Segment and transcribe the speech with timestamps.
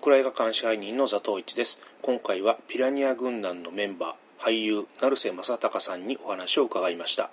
[0.00, 1.78] ボンクラ映画館支配人の佐藤一です。
[2.00, 7.30] 今回はピラニア軍団のメンバー、俳優、成瀬正孝さんにお話を伺いました。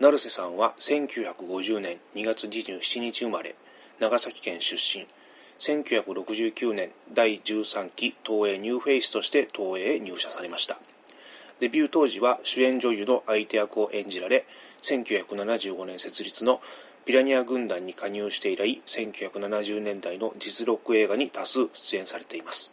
[0.00, 3.54] 成瀬さんは1950年2月27日生まれ、
[4.00, 5.06] 長崎県出身。
[5.60, 10.76] 1969年第13期東映ニューフェイスとして東映へ入社されました。
[11.60, 14.44] デビュー当時は主演女優の相手役を演じられ、
[14.82, 16.60] 1975年設立の
[17.10, 22.72] ピラニア軍団に加入して以来、1970年代の実録映画に多数出演されています。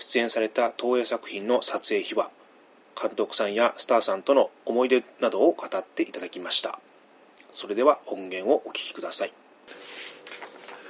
[0.00, 2.32] 出演された東映作品の撮影秘話、
[3.00, 6.80] 監督さんやスターさんとの思い出などを語っていただきました。
[7.52, 9.32] それでは音源をお聞きください。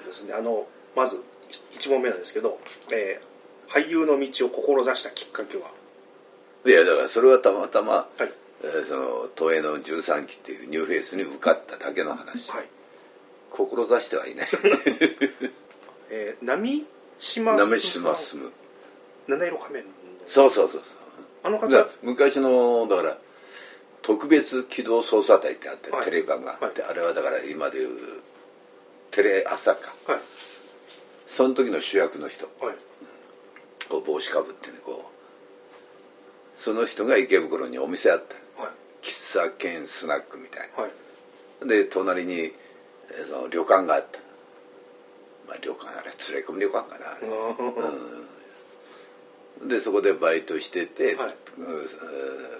[0.06, 1.23] ですね、あの、まず
[1.75, 2.58] 1問目なんですけど、
[2.91, 3.28] えー
[3.69, 5.70] 俳優の道を志したきっかけは、
[6.64, 12.69] いやだからそれはたまたま、はい、えーその東映の13期っていうニューフェイスに受かっただけの話、はい。
[13.51, 14.48] 志してはいない。
[16.11, 16.86] えー、波
[17.19, 17.91] 島なめすさん。
[17.91, 18.53] しますむ。
[19.29, 19.91] 七色仮面の。
[20.27, 20.83] そうそうそう
[21.42, 21.89] あの方。
[22.03, 23.19] 昔のだから
[24.03, 26.05] 特別機動捜査隊ってあって、はい。
[26.05, 28.20] テレビ版があって、あれはだから今でいう
[29.11, 29.95] テレ朝か。
[30.06, 30.20] はい。
[31.27, 32.48] その時の主役の人。
[32.61, 32.77] はい。
[33.89, 35.17] こう帽子かぶってねこう
[36.59, 38.23] その人が池袋にお店あっ
[38.56, 38.62] た。
[38.62, 38.73] はい。
[39.03, 40.83] 喫茶兼スナックみたいな。
[40.83, 40.92] はい。
[41.69, 42.34] で隣に
[43.11, 44.19] えーその旅館があった。
[45.47, 47.19] まあ旅館あれ連れ込み旅館かな。
[49.62, 49.69] うん。
[49.69, 51.34] でそこでバイトしてて、はい。
[51.59, 51.89] うん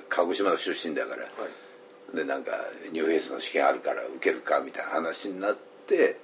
[0.09, 2.17] 鹿児島の出身だから、はい。
[2.17, 2.53] でなんか
[2.93, 6.17] ニューフェイスの試験あるから受けるかみたいな話になって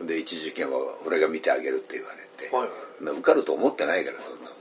[0.00, 3.04] で一次試験は俺が見てあげるって言われて、はいはい。
[3.04, 4.56] で受かると思ってないからそんなの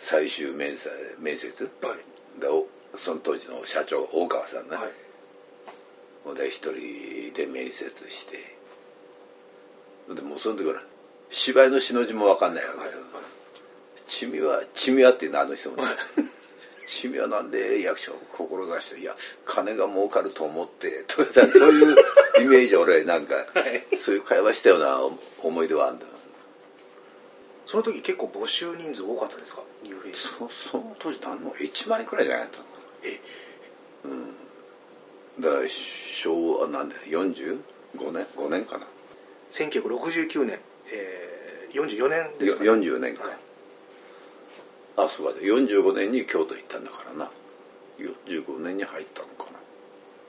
[0.00, 0.90] 最終面接？
[1.18, 1.98] 面接はい
[2.96, 4.88] その当時の社長大川さんね、は
[6.34, 6.36] い。
[6.36, 8.56] で一人で面接して。
[10.14, 10.82] でもうその時から
[11.30, 12.90] 芝居のしの字も分かんないわけよ、
[14.08, 15.90] チミはチミはっていうのあの人もね、
[16.88, 21.96] チミはなんで役者を志していや金が儲かると思ってとかさそういう
[22.40, 23.86] イメージ俺なんか、 はい。
[23.96, 25.00] そういう会話したような
[25.42, 26.06] 思い出はあるんだ
[27.70, 29.62] その時結構募集人数多かったですか？
[29.84, 30.34] ニューフェイス。
[30.36, 32.58] そその当時何も1万円くらいじゃないと
[33.04, 33.20] え。
[34.04, 34.34] うん。
[35.42, 37.58] だから昭和なんだよ45
[38.10, 38.86] 年？5年かな。
[39.52, 40.58] 1969年、
[40.90, 43.36] えー、44年ですか、ね、よ40年か、はい。
[44.96, 47.30] あそうだ45年に京都行ったんだからな。
[48.00, 49.46] 45年に入ったのか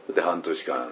[0.09, 0.13] な。
[0.13, 0.91] で半年間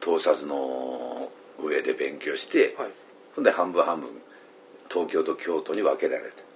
[0.00, 2.90] 盗撮の上で勉強して、はい。
[3.34, 4.10] ほんで半分半分
[4.90, 6.48] 東京と京都に分けられて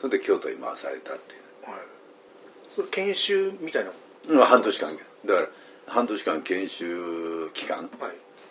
[0.00, 1.70] それで京都に回されたっていう。
[1.70, 1.80] はい。
[2.70, 3.90] それ研修みたいな
[4.28, 4.96] まあ半年間。
[5.26, 5.48] だから
[5.86, 7.78] 半年間研修期間。
[7.78, 7.88] はい。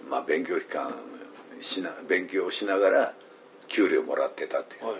[0.07, 0.93] まあ勉強期間
[1.61, 3.13] しな勉強しながら
[3.67, 4.85] 給料もらってたっていう。
[4.85, 4.93] は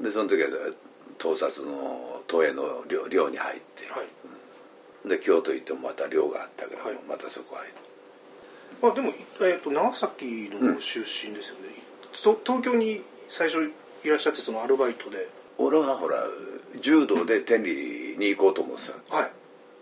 [0.00, 0.04] い。
[0.04, 0.48] でその時は
[1.18, 5.08] 盗撮の東映の寮寮に入って、はい。
[5.08, 6.98] で京都行ってもまた寮があったから、はい。
[7.06, 7.88] またそこ入って。
[8.80, 13.72] あでも、えー、と長崎のご出身ですよね、と東京に最初
[14.04, 15.28] いらっしゃってそのアルバイトで。
[15.58, 16.24] 俺はほら
[16.80, 19.30] 柔道で天理に行こうと思ってたはい。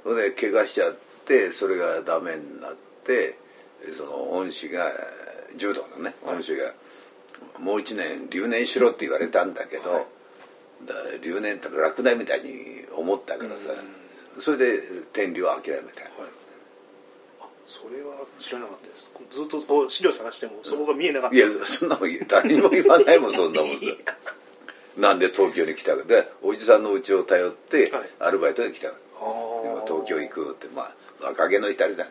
[0.02, 3.36] それで怪我しちゃってそれがダメになって
[3.96, 4.90] その恩師が
[5.56, 6.72] 柔道のね恩師が
[7.58, 10.06] もう一年留年しろって言われたんだけど、はい。
[10.86, 13.70] だ留年って落第みたいに思ったからさ、
[14.40, 14.80] それで
[15.12, 16.02] 天理を諦めた。
[16.02, 16.12] はい。
[16.22, 16.45] あ
[17.66, 19.10] それは知らなかったです。
[19.30, 23.72] ずっとこう資料探してもそこが見えなかった、いやそんなもん誰にも言わないもん そんなもん
[24.96, 26.04] なんで東京に来たか。
[26.04, 28.10] でおじさんの家を頼ってはい。
[28.20, 29.72] アルバイトで来たの、あー。
[29.72, 32.10] 今東京行くってまあ若気の至りだね。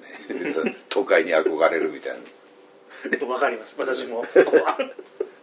[0.89, 2.17] 都会に憧れるみたい
[3.03, 3.17] な。
[3.17, 3.75] でも分かります。
[3.79, 4.25] 私も。
[4.25, 4.77] そこは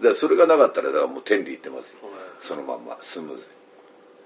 [0.03, 1.99] だそれがなかったらだからもう天理行ってますよ。
[2.03, 2.13] はい。
[2.41, 3.43] そのまんまスムーズ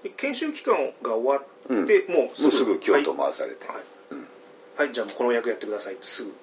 [0.03, 2.13] で研修期間が終わに、って、うん。
[2.13, 2.79] もうすぐ。
[2.79, 3.96] 京都回されて、はい、うん
[4.77, 5.95] はい、じゃあこの役やってください。
[5.95, 6.33] ってすぐ。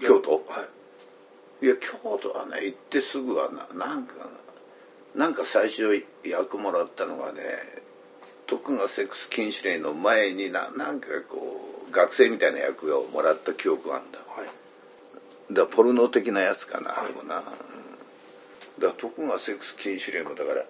[0.00, 0.44] 京都？
[0.48, 0.66] は
[1.62, 1.66] い。
[1.66, 4.14] いや京都はね行ってすぐはななんか
[5.14, 7.42] なんか最初役もらったのがね
[8.46, 14.18] 徳川セックス禁止令の前にななんかこう学生みたいな役をもらった記憶があるんだ。
[14.26, 15.54] はい。
[15.54, 17.04] だポルノ的なやつかな、はい。
[17.06, 17.56] あれもな、うんだか
[18.80, 20.64] ら徳川セックス禁止令もだから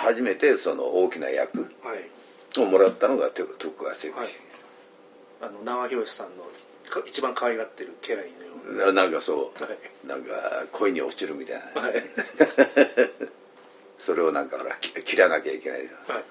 [0.00, 2.60] 初めてその大きな役はい。
[2.60, 4.28] をもらったのが徳徳川セックスはい
[5.40, 6.44] あの長博さんの
[6.90, 8.44] か一番可愛がってる家来の
[8.84, 9.02] ような。
[9.04, 10.06] なんかそう、はい。
[10.06, 12.02] なんか恋に落ちるみたいな、はい。
[13.98, 16.24] それをなんかほらき切らなきゃいけないじゃんはい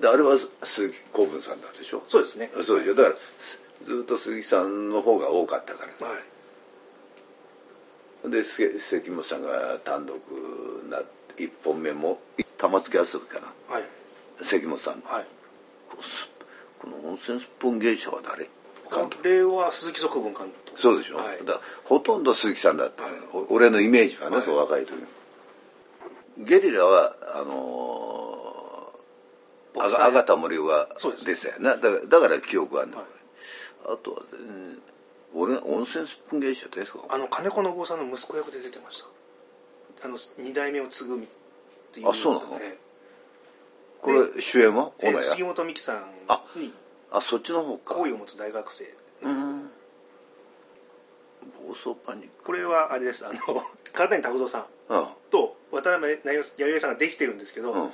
[0.00, 2.02] であれは鈴木公文さんだでしょ？
[2.08, 2.50] そうですね。
[2.64, 2.94] そうでしょ？
[2.94, 6.06] だからすずっと鈴木さんの方が多かったから。
[6.08, 6.16] は
[8.26, 8.30] い。
[8.30, 10.20] でせ関本さんが単独
[10.90, 11.02] な
[11.36, 12.20] 1本目も
[12.58, 13.52] 玉突き遊びかな。
[13.74, 13.84] はい。
[14.42, 15.26] 関本さんの、はい
[16.86, 18.48] この温泉スッポン芸者は誰？
[18.88, 20.80] 監督これは鈴木則文監督。
[20.80, 21.44] そうでしょ、はい。
[21.44, 23.12] だほとんど鈴木さんだった、はい。
[23.32, 24.44] お俺のイメージはね、はい。
[24.46, 24.94] そう若い時。
[26.38, 31.26] ゲリラはあのー、あが阿形森生がそうです。
[31.26, 31.76] 出てたよな。
[31.76, 33.06] だからだから記憶があるんだ、はい。
[33.86, 34.80] あとは、うん
[35.34, 37.00] 俺温泉スッポン芸者ですか？
[37.10, 39.02] あの金子信夫さんの息子役で出てまし
[40.00, 40.06] た。
[40.06, 41.28] あの二代目を継ぐみっ
[41.92, 42.58] ていうあそうなの？
[42.60, 42.78] え
[44.06, 44.92] これ主演は？
[44.98, 46.04] 小野杉本美樹さん
[46.60, 46.72] に
[47.10, 47.96] あそっちの方か。
[47.96, 48.84] 好意を持つ大学生
[49.22, 49.70] うん。
[51.66, 53.26] 暴走パニッこれはあれです。
[53.26, 53.38] あの
[53.92, 54.66] 唐谷拓三さん
[55.30, 57.90] と渡辺弥生さんができてるんですけど、うん。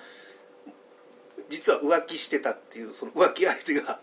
[1.49, 3.99] 実は浮気してたっていうその浮気相手が。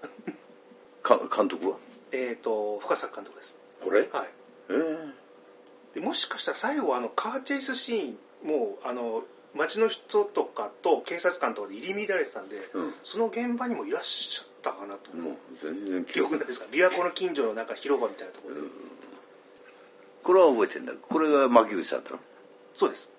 [1.04, 1.78] か監督は？
[2.12, 3.56] えっと深作監督です。
[3.82, 4.10] これ？
[4.12, 4.30] はい。
[4.72, 8.12] ええでもしかしたら最後はあのカーチェイスシー
[8.46, 9.24] ンもうあの
[9.56, 12.94] 街の人とかと警察官とかで入り乱れてたんで、うん。
[13.04, 15.34] その現場にもいらっしゃったかなと、もう。
[15.64, 16.68] 全然記憶ないですか。
[16.72, 18.56] 琵琶湖の近所のなんか広場みたいなところ。
[18.56, 18.62] で、
[20.24, 20.94] これは覚えてんだ。
[20.94, 22.20] これが牧口さんだろ
[22.74, 23.12] そうです。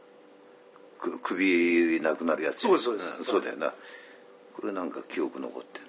[1.00, 3.22] く首なくなるやつそうですそうです。
[3.22, 3.24] ん。
[3.24, 3.74] そうだよな。
[4.60, 5.84] これなんか記憶残ってる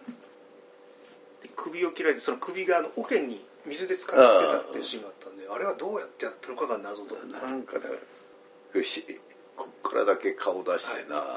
[1.43, 7.85] で首を切られてその首があの桶に水で浸かってたっていうシーンがあったんであれはどうやってやったのかが謎となんかね
[8.73, 9.19] よし
[9.61, 11.21] こっからだけ顔出してな、なな。
[11.21, 11.35] なん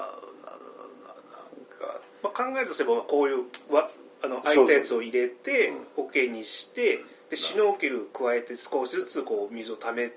[1.78, 2.00] か。
[2.22, 3.90] まあ、考えるとすればこういうわ
[4.22, 10.12] あの空いたやつを入れて桶にしてでシュノーケル加えて少しずつこう水を溜めうん。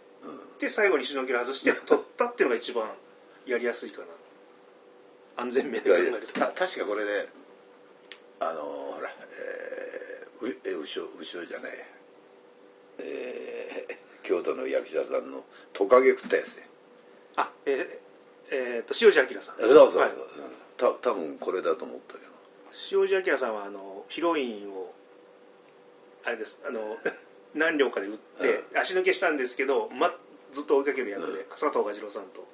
[0.60, 2.90] て最後にシュノーケル外して取ったっていうのが一番
[3.46, 4.08] やりやすいかな。
[5.44, 6.34] 安全面で考えると。
[6.34, 7.28] た確かこれで
[8.40, 11.72] あのほらえー、ろ後ろじゃない。
[13.00, 15.44] えー、京都の役者さんの
[15.74, 16.64] トカゲ食ったやつで
[17.38, 18.08] あえー
[18.50, 19.56] えーと塩地明さん。
[19.58, 20.12] そうそうそう、はい。
[20.78, 22.26] た多分これだと思ったけど
[22.92, 24.94] 塩地明さんはあのヒロインを
[26.26, 26.98] あれですあの
[27.56, 30.14] 何両かで撃って、足抜けしたんですけど、ま、
[30.52, 31.46] ずっと追いかける役で、うん。
[31.50, 32.48] 佐藤蛾次郎さんと。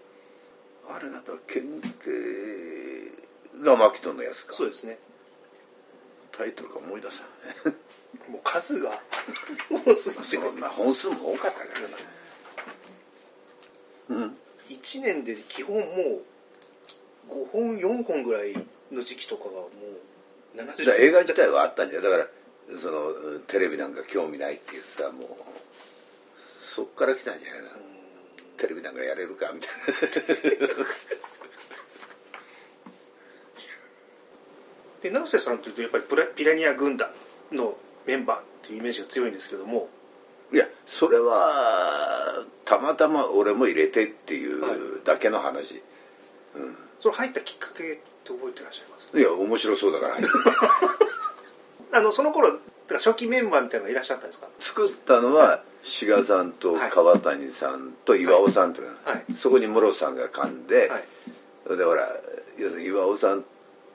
[0.89, 4.53] あれなんだ県警がマキトのやつか。
[4.53, 4.99] そうですね。
[6.31, 7.23] タイトルが思い出さ
[8.29, 9.01] もう数が。
[9.85, 10.37] 多すぎて。
[10.37, 11.97] そんな本数も多かったからな
[14.09, 14.37] うん
[14.73, 16.21] 1年で基本もう
[17.29, 18.53] 5本4本ぐらい
[18.91, 19.67] の時期とかがも
[20.55, 22.27] うだから70映画自体はあったんじゃだから
[22.81, 25.27] そのテレビなんか興味ないっていうさもう
[26.63, 27.69] そっから来たんじゃないな
[28.57, 29.69] テレビなんかやれるかみたい
[30.69, 30.85] な。
[35.03, 37.09] で成瀬さんというとやっぱりプラピラニア軍団
[37.51, 37.75] の
[38.05, 39.89] メンバーっていうイメージが強いんですけども
[40.53, 45.81] いやそれはたまたま俺も入れてっていうだけの話、
[46.99, 47.99] その入ったきっかけって
[48.31, 49.09] 覚えてらっしゃいます？
[49.11, 50.27] うん、いや面白そうだから入っ
[51.91, 52.59] た あのその頃
[52.89, 54.47] 初期メンバーみたいなのがいらっしゃったんですか？
[54.59, 59.25] 作ったのは志賀さんと川谷さんと岩尾さんというのは、はい。
[59.35, 61.03] そこに室さんが噛んで、はい。
[61.65, 62.07] それでほら
[62.57, 63.43] 要するに岩尾さん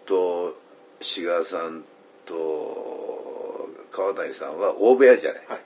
[0.06, 0.54] と
[1.00, 1.84] 志賀さん
[2.26, 5.60] と川谷さんは大部屋じゃない、はい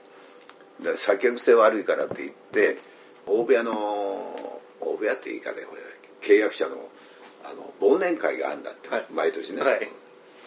[0.96, 2.78] 酒癖悪いからって言って
[3.26, 3.72] 大部屋の
[4.80, 5.82] 大部屋って言い方でこれ
[6.20, 6.76] 契約者の
[7.44, 9.06] あの忘年会があるんだって、はい。
[9.12, 9.88] 毎年ね、はい。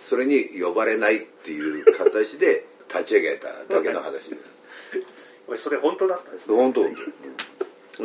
[0.01, 4.29] それに呼ばれないっていう形で 立ち上げただけの話
[5.45, 6.55] これ それ本当だったんですね。
[6.55, 6.83] 本当。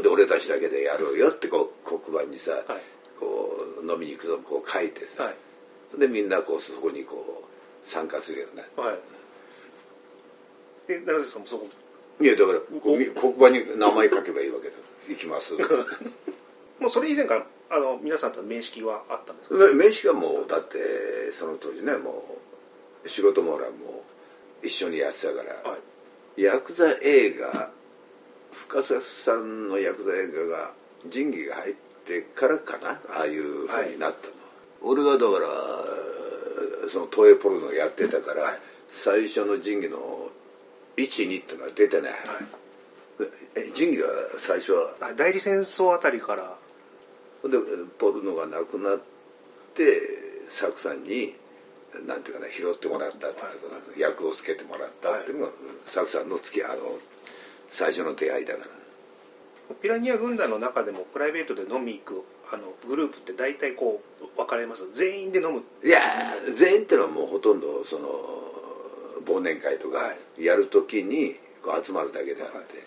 [0.02, 2.82] で俺たちだけでやろうよってこう黒板にさ、はい。
[3.18, 6.00] こう飲みに行くぞこう書いてさ、はい。
[6.00, 8.98] でみんなこうそこにこう参加するよねはい。
[10.88, 11.68] で成瀬さんもそこ
[12.20, 12.96] いやだからこ
[13.34, 14.74] 黒板に名前書けばいいわけだ。
[15.08, 15.54] 行きます。
[16.78, 19.56] もうそれ以前からあの皆さんと面識はあったんですか？
[19.56, 22.38] め名刺がもうだってその当時ねも
[23.04, 24.04] う仕事もほらも
[24.62, 25.76] う一緒にやってたから、は
[26.36, 26.42] い。
[26.42, 27.72] ヤクザ映画
[28.52, 30.72] 深瀬さんのヤクザ映画が
[31.06, 31.74] 仁義が入っ
[32.04, 34.32] てからかなああいうふうになったの、
[34.82, 35.38] 俺がだか
[36.82, 38.60] らその東映ポルノをやってたから、はい。
[38.88, 40.30] 最初の仁義の
[41.02, 42.12] 12ってのは出てない、
[43.74, 46.56] 仁義は最初は代理戦争あたりから
[47.44, 47.58] で
[47.98, 49.00] ポルノがなくなっ
[49.74, 50.00] て
[50.48, 51.34] サクさんに
[52.06, 55.52] なんていうかな拾ってもらったってい、役をつけてもらったっていうのが、
[55.86, 56.74] サクさんの付きあの
[57.70, 66.00] 最初の出会いだからピラニア軍団の中でもプライベートで飲み行くあのグループって大体こう分かれます全員で飲むいや
[66.54, 68.08] 全員ってのはもうほとんどその
[69.24, 72.82] 忘年会とかはいやるときにこう集まるだけであって、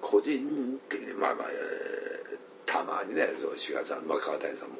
[0.00, 2.14] 個人的にまあまあ、えー
[2.66, 4.74] たまにねそう志賀さん、まあ、川谷さんも、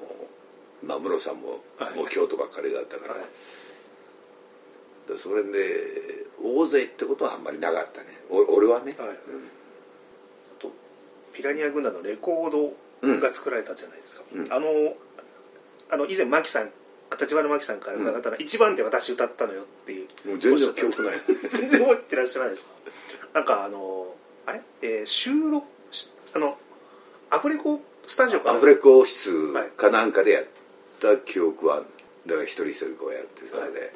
[0.82, 1.96] まあ、室さんも,、はい。
[1.96, 5.12] もう京都ばっかりだったから、はい。
[5.12, 8.06] でそれで大勢ってことはあんまりなかったね。
[8.30, 9.08] お俺はね、はい。
[9.08, 9.14] うん。
[9.14, 9.16] あ
[10.58, 10.72] と
[11.34, 14.52] ピラニア軍団のレコードが作られたじゃないですか、うん。
[14.52, 14.96] あの
[15.90, 16.72] あの以前牧さん
[17.20, 20.28] 立花真紀さんから伺ったのは、一番で私歌ったのよっていう。
[20.28, 21.20] もう全然記憶ない。
[21.52, 22.70] 全然覚えてらっしゃらないですか？
[23.34, 24.14] なんかあの
[24.46, 26.58] あれ、えー収録しあの
[27.30, 28.58] アフレコスタジオかな？
[28.58, 29.68] アフレコ室はい。
[29.70, 30.44] かなんかでやっ
[31.00, 31.82] た記憶は
[32.26, 33.92] だから一人一人こうやってそれで、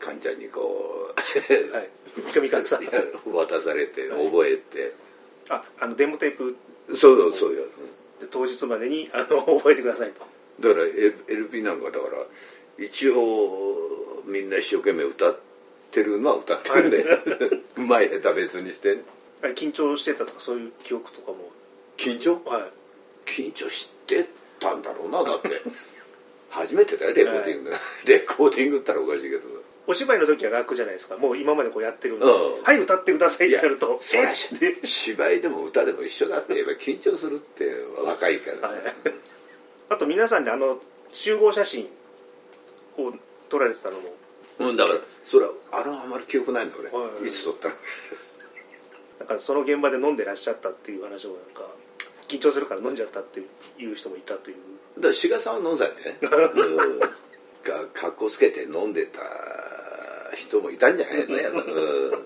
[0.00, 1.90] カンちゃんにこう、はい。
[2.32, 2.84] 三上さん。
[3.32, 4.26] 渡されてはい。
[4.26, 4.92] 覚えて、
[5.48, 6.56] ああのデモテープ。
[6.90, 7.64] そうそうそうよ。
[8.20, 10.22] で当日までにあの覚えてくださいと
[10.60, 10.84] だから
[11.28, 12.26] LP なんかだから
[12.78, 15.38] 一応みんな一生懸命歌っ
[15.90, 17.02] てるのは歌ってるんで、
[17.76, 18.98] うまい下手別にして
[19.56, 21.50] 緊張してたとかそういう記憶とかも？
[21.96, 22.40] 緊張？
[22.44, 22.70] は
[23.26, 23.30] い。
[23.30, 24.26] 緊張して
[24.60, 25.62] たんだろうなだって。
[26.50, 27.70] 初めてだよレコーディング、
[28.06, 29.42] レコーディングったらおかしいけど。
[29.86, 31.16] お芝居の時は楽じゃないですか。
[31.16, 32.62] もう今までこうやってるんで、うん。
[32.62, 34.16] はい歌ってくださいってやるとそ
[34.84, 37.70] 芝居でも歌でも一緒だって言えば緊張するって
[38.02, 38.80] 若いから、はい
[39.90, 40.78] あと皆さんであの
[41.12, 41.88] 集合写真
[42.98, 43.12] を
[43.48, 44.10] 撮られてたのも。
[44.60, 47.26] うん、だからそれはあれはあんまり記憶ないんだ俺、はい。
[47.26, 47.74] いつ撮ったの？
[49.20, 51.62] なんかその現場で飲んでらっしゃったっていう話をなんか
[52.28, 54.56] 緊張するから飲んじゃったっていう人もいたという。
[54.96, 57.06] だから志賀さんは飲んだんね、うん、が
[57.94, 59.20] 格好つけて飲んでた
[60.34, 61.64] 人もいたんじゃないのやっぱ、 うん。
[61.64, 62.18] じゃ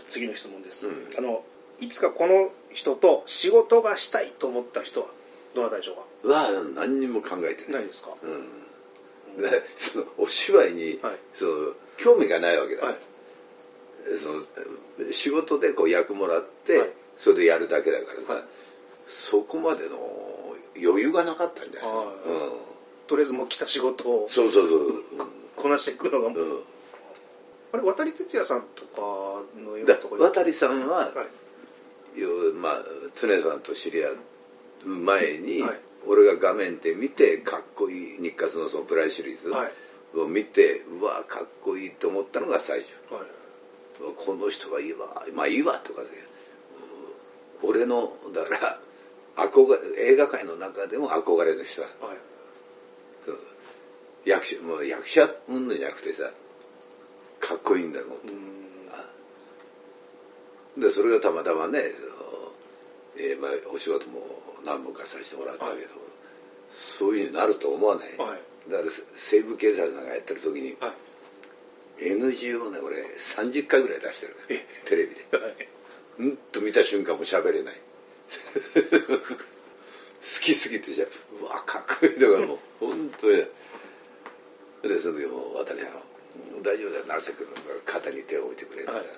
[0.00, 1.44] あ次の質問です、うんあの
[1.80, 5.06] いつかこの人と仕事がしたいと思った人は
[5.54, 6.02] どなたでしょうか？
[6.24, 11.18] は何にも考えてない、ないですか、うん、でそのお芝居に、はい。
[11.34, 11.52] その
[11.96, 12.98] 興味がないわけだ、はい。
[14.22, 16.90] その仕事でこう役もらって、はい。
[17.16, 18.42] それでやるだけだからさ、はい。
[19.08, 22.06] そこまでの余裕がなかったんじゃない、はい。
[22.06, 22.12] うん、
[23.06, 25.04] とりあえずもう来た仕事をそうそうそう、
[25.56, 26.58] こなしていくのがもう、うん。
[27.72, 29.00] あれ渡哲也さんとか
[29.56, 31.12] のようなだところ渡さんは、は
[32.16, 32.20] い。
[32.20, 32.84] よまあ
[33.14, 39.72] 常さんと知り合う前に、はい俺が画面で見てかっこいい日活のそのプライシリーズはい。
[40.18, 43.14] を見て、うわかっこいいと思ったのが最初。
[43.14, 43.24] はい
[44.16, 45.26] この人がいいわ。
[45.34, 46.08] まあいいわとかで、
[47.62, 48.80] うん俺のだか
[49.36, 51.88] ら憧れ映画界の中でも憧れの人だ。
[52.00, 52.16] はい。
[54.24, 56.30] 役者もう役者うんぬんじゃなくてさ
[57.40, 58.18] かっこいいんだもん。
[60.80, 61.82] でそれがたまたまね、
[63.16, 64.20] えーまあ、お仕事も
[64.64, 65.86] 何本かさせてもらったけど、はい
[66.70, 68.70] そういうふうになると思わない、はい。
[68.70, 70.94] だから西部警察なんかやってる時には
[72.00, 72.04] い。
[72.04, 75.36] NG をね俺30回ぐらい出してるえテレビで。
[75.36, 75.68] はい。
[76.20, 77.74] うんと見た瞬間も喋れない。
[80.20, 81.06] 好きすぎてじゃ
[81.40, 83.44] うわかっこいいだからもう本当に。
[84.82, 85.80] でその時もう渡り
[86.62, 87.52] 大丈夫だよ成瀬君が
[87.84, 89.06] 肩に手を置いてくれたら、はい。
[89.06, 89.12] た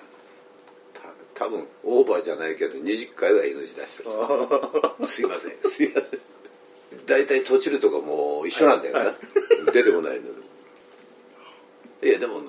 [1.35, 4.09] 多分オーバーじゃないけど20回は NG 出してる。
[4.11, 5.55] あすいません。
[5.63, 6.19] すいません。
[7.05, 9.15] 大体閉じるとかも一緒なんだよな、はい。
[9.73, 10.29] 出てこないの
[12.03, 12.41] いやでも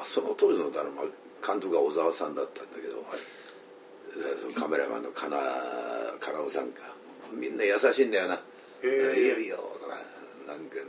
[0.00, 1.04] あその当時のだからまあ
[1.46, 3.04] 監督が小沢さんだったんだけど、
[4.40, 5.36] そのカメラマンの金
[6.20, 6.82] 金尾さんか。
[7.32, 8.40] みんな優しいんだよな
[8.82, 9.98] 「へえいいよいいよ」とか
[10.46, 10.82] なんかね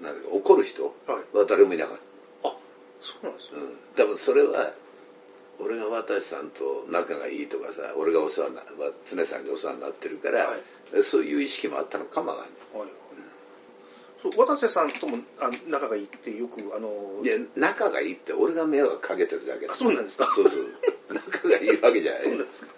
[0.00, 1.36] なんか怒る人はい。
[1.36, 1.96] は誰もいなかっ
[2.42, 2.56] た、あ
[3.00, 3.58] そうなんですね。
[3.58, 4.72] うん、多分それは
[5.60, 8.62] 俺が渡さんと仲がいいとかさ俺がお世話にな
[9.04, 11.02] 常さんにお世話になってるから、はい。
[11.02, 12.80] そういう意識もあったのかもわかんない。
[12.80, 12.88] はい
[14.38, 19.74] 渡瀬さんともあ仲がいいってよくあのいや仲がいいって俺が迷惑かけてるだけだ。
[19.74, 20.32] あそうなんですか？
[20.34, 20.64] そうそう。
[21.12, 22.22] 仲がいいわけじゃない。
[22.22, 22.72] そうなんですか？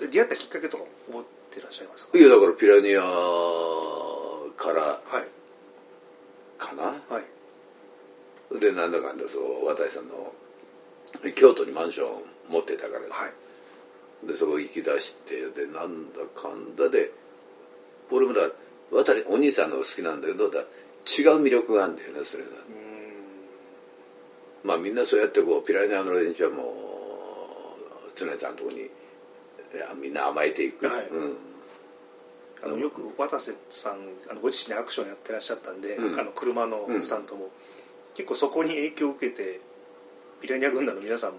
[0.00, 2.18] で出会ったきっかけとか覚えてらっしゃいますか？
[2.18, 3.00] いやだからピラニア
[4.56, 5.28] からはい。
[6.58, 7.00] かな？
[7.08, 8.58] はい。
[8.58, 10.32] でなんだかんだそう渡さんの
[11.34, 13.32] 京都にマンション持ってたからさ、はい。
[14.26, 17.10] でそこ行き出してでなんだかんだで
[18.10, 18.50] 俺もだ
[18.90, 20.66] 渡りお兄さんの好きなんだけどだ違う
[21.42, 22.50] 魅力があるんだよねそれが。
[22.50, 23.14] うーん。
[24.62, 27.76] まあみんなそうやってこうピラニアの連中はも
[28.06, 28.82] う常ちゃんのとこにい
[29.76, 31.08] やみんな甘えていく、はい。
[31.08, 31.36] うん。
[32.62, 34.00] あのよく渡瀬さん
[34.30, 36.20] あのご自身でアクションやってらっしゃったんで、うん。
[36.20, 37.48] あの車のスタントも、
[38.14, 39.60] 結構そこに影響を受けて
[40.40, 41.38] ピラニア軍団の皆さんも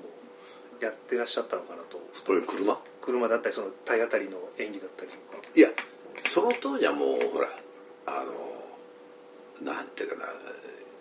[0.80, 2.00] やってらっしゃったのかなと。
[2.48, 2.80] 車？
[3.02, 5.12] 車だったりその体当たりの演技だったり。
[5.56, 5.70] いや
[6.30, 7.50] その当時はもうほら
[8.06, 8.24] あ
[9.62, 10.32] のなんていうかな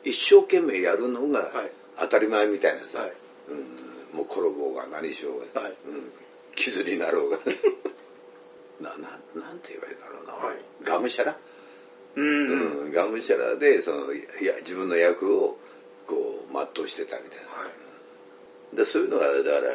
[0.05, 1.73] 一生懸命やるのがはい。
[2.01, 3.13] 当たり前みたいなさ、はい。
[3.51, 5.73] うん、もう転ぼうが何しようが、はい。
[5.87, 6.13] うん、
[6.55, 7.39] 傷になろうが。
[8.81, 10.57] なななんて言えばいいんだろうな、はい。
[10.83, 11.37] がむしゃら、
[12.17, 12.21] う。
[12.21, 15.59] うんん、がむしゃらでそのいや自分の役を
[16.07, 17.71] こう全うしてたみたいな、はい。
[18.75, 19.73] でそういうのがだから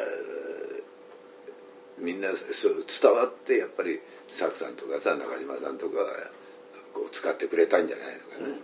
[1.98, 5.96] みんなそう伝わってやっぱりサクさんとかさ中島さんとか
[6.94, 8.56] こう使ってくれたんじゃないのかな、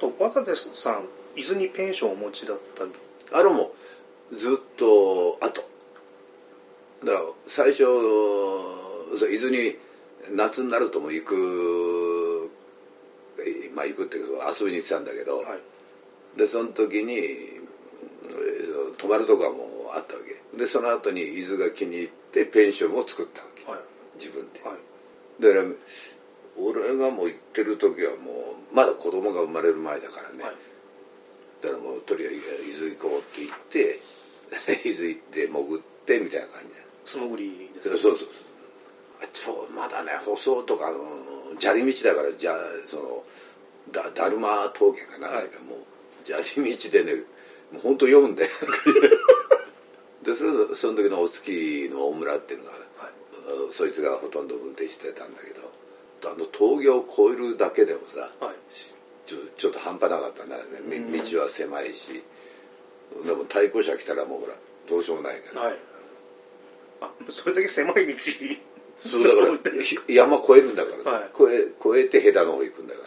[0.00, 1.04] と、渡部さん、
[1.36, 2.90] 伊豆にペンションをお持ちだったり。
[3.30, 3.72] あれも
[4.32, 5.68] ずっと後
[7.04, 9.76] だから最初そう伊豆に
[10.30, 12.50] 夏になるとも行く
[13.74, 16.38] まあ行くっていうか遊びに行ってたんだけど、はい。
[16.38, 17.67] でその時にえー
[18.98, 20.56] 泊まるとこはもうあったわけ。
[20.56, 23.64] でその後に伊豆が気に入ってペンションを作ったわけ。
[23.70, 23.80] はい。
[24.18, 25.42] 自分で、はい。
[25.42, 25.74] だから
[26.60, 30.54] 俺がもう行ってる時はもうまだ子供が生まれる前だからね、はい。
[31.62, 34.00] だからもうとりあえず伊豆行こうって言って
[34.88, 38.28] 伊豆行って潜ってみたいな感じ素潜りですでそうそうそう。
[39.22, 40.98] あちょまだね舗装とかあの
[41.58, 42.56] 砂利道だからじゃあ
[42.88, 43.24] その
[43.90, 45.44] だだるま峠かな、はい。
[45.64, 47.22] もう砂利道でね
[47.72, 48.48] もう本当読んで
[50.22, 53.72] でそれその時のお月の大村っていうのが、はい。
[53.72, 58.56] そいつがほとんど運転してたんだけどあの峠を越えるだけでもさはい。
[59.26, 62.22] ちょちょっと半端なかったんだよね道は狭いし
[63.24, 64.54] でも対向車来たらもうほら
[64.88, 65.78] どうしようもないから、はい。
[67.00, 68.14] あ、それだけ狭い道。
[69.06, 69.34] そうだ
[69.70, 73.00] からひ山越えるんだから、はい越え越えて下手の方行くんだか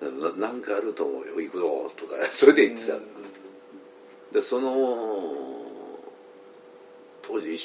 [0.00, 2.94] らななんかあると思うよ行くぞとかそれで言ってた、
[4.36, 4.70] でその
[7.22, 7.56] 当時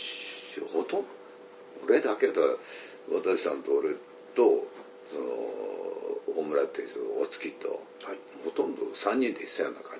[0.71, 1.05] ほとんど
[1.83, 2.39] 俺だけだ。
[3.11, 3.95] 渡さんと俺
[4.35, 4.65] と
[5.11, 5.25] その
[6.39, 7.67] 大村っていう人お月と
[8.07, 8.19] はい。
[8.45, 9.99] ほとんど3人で行ってたような感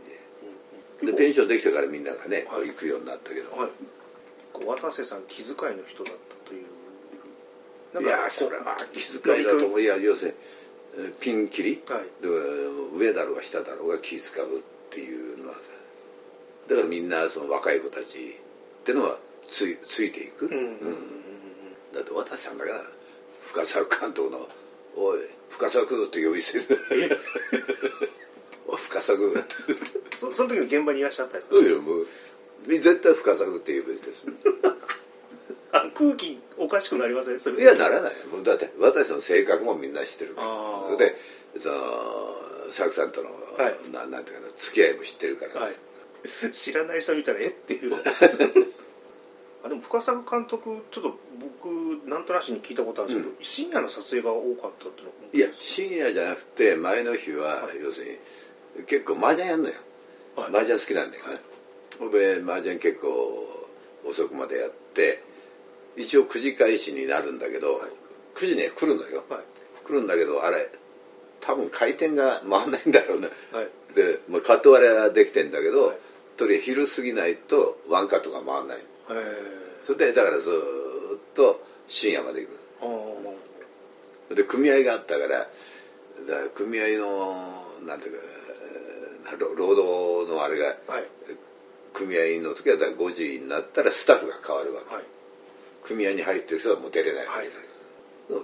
[1.01, 1.11] じで。
[1.11, 2.67] でペンションできてからみんながね、はい。
[2.69, 3.71] 行くようになったけど、はい。
[4.65, 8.01] 渡瀬さん気遣いの人だったという。
[8.01, 9.81] いやそれは気遣いだと思う。
[9.81, 12.05] いや要するにえーピン切り、はい。
[12.21, 12.29] で
[12.95, 15.59] 上だろうが下だろうが気遣うっていうのはさ
[16.67, 18.37] だからみんなその若い子たち
[18.81, 19.17] ってのは
[19.49, 20.51] ついついていく、うん。
[20.51, 20.63] うん。
[20.63, 20.97] うん
[21.93, 22.85] だって渡さんだから
[23.41, 24.47] 深作監督の
[24.95, 25.19] 「おい
[25.49, 27.17] 深作」って呼び捨てる
[28.65, 29.43] おい深作
[30.19, 32.07] そその時の現場にいらっしゃったんですかいやもう
[32.67, 34.33] 絶対深作って呼び捨てする。
[35.73, 37.39] あ空気おかしくなりません？
[37.39, 37.61] それ。
[37.61, 40.95] いやならないもうだって私の性格もみんな知ってるあー。
[40.97, 41.17] で
[41.59, 42.37] その
[42.71, 43.77] 作さんとの、はい。
[43.91, 45.75] ななんていうかな付き合いも知ってるから、はい。
[46.51, 47.95] 知らない人見たら、えっていう。
[49.63, 58.19] あでも深作監督、ちょっと僕、なんとなしに聞いたことあるんですけど、う深夜の撮影が多かったっていうのいや深夜じゃなくて前の日は、はい要する
[58.77, 59.75] に結構麻雀やんのよ、
[60.35, 60.49] はい。
[60.49, 61.39] 麻雀好きなんだよね、
[62.11, 63.67] で麻雀結構
[64.05, 65.21] 遅くまでやって
[65.95, 67.91] 一応9時開始になるんだけど、はい。
[68.35, 69.25] 9時には来るのよ。
[69.29, 69.41] はい。
[69.85, 70.69] 来るんだけどあれ
[71.41, 73.29] 多分回転が回んないんだろうね。
[73.51, 73.69] はい。
[73.93, 75.97] で、まあ、カット割れはできてんだけど、はい
[76.41, 78.81] とりあえず昼過ぎないとワンカットが回んないへ
[79.85, 82.49] それでだからずーっと深夜まで行
[84.29, 85.47] くで組合があったからだか
[86.25, 91.03] ら組合のなんていうかえー労労働のあれがーはい。
[91.93, 95.03] 組合員の時はだから5時になったらスタッフが変わるわけ、はい。
[95.83, 98.41] 組合に入ってる人はもう出れないわけ、は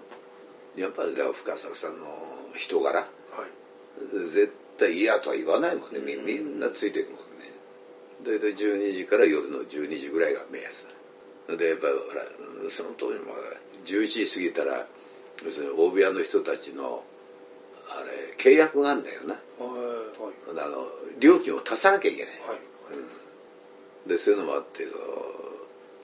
[0.77, 0.79] い。
[0.81, 2.05] やっぱりだから深作さんの
[2.55, 3.09] 人柄はい。
[4.29, 7.26] 絶対嫌とは言わないもんねみみんなついていくもんね
[8.23, 10.87] 大体12時から夜の12時ぐらいが目安
[11.47, 12.25] だでやっぱりほら
[12.69, 13.33] その当時も
[13.85, 14.87] 11時過ぎたら
[15.45, 17.03] 要するに大部屋の人たちの
[17.89, 19.39] あれ契約があるんだよなは
[20.49, 20.53] い。
[20.53, 20.65] はい。
[20.65, 24.09] あの料金を足さなきゃいけない、はい。
[24.09, 25.03] でそういうのもあってその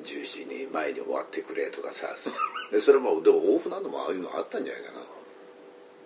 [0.04, 2.16] 10時に前に終わってくれとかさ
[2.72, 4.92] でそれもでも大船のもああいうのあったんじゃないか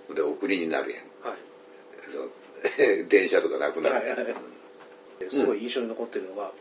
[0.10, 1.40] なで送りになるやんはい。
[3.08, 4.36] 電車とかなくなる、はいはい
[5.32, 6.52] すごい印象に残ってるのが、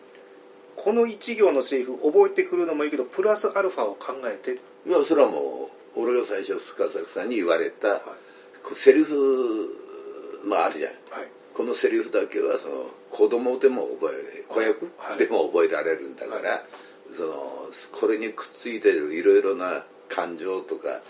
[0.76, 4.52] この一行のセリフ覚えてくるのもいいけど、プラスアルファを考えて、
[4.88, 8.74] いやそれはもう俺が最初深作さんに言われた、はい。
[8.74, 11.28] セリフまああるじゃんはい。
[11.54, 16.64] このセリフだけはその子供でも覚え子役はいでも覚えられるんだから、
[17.12, 21.02] そのこれにくっついてるいろいろな感情とか、はい。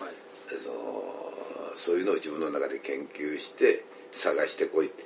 [0.62, 1.32] その
[1.76, 5.04] そういうのを自分の中で研究して探してこいって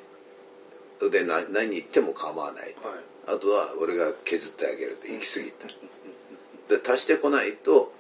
[1.09, 2.63] でな何言っても構わない。
[2.63, 2.75] はい。
[3.27, 5.69] あとは俺が削ってあげるって行き過ぎた。
[6.77, 7.93] で足してこないと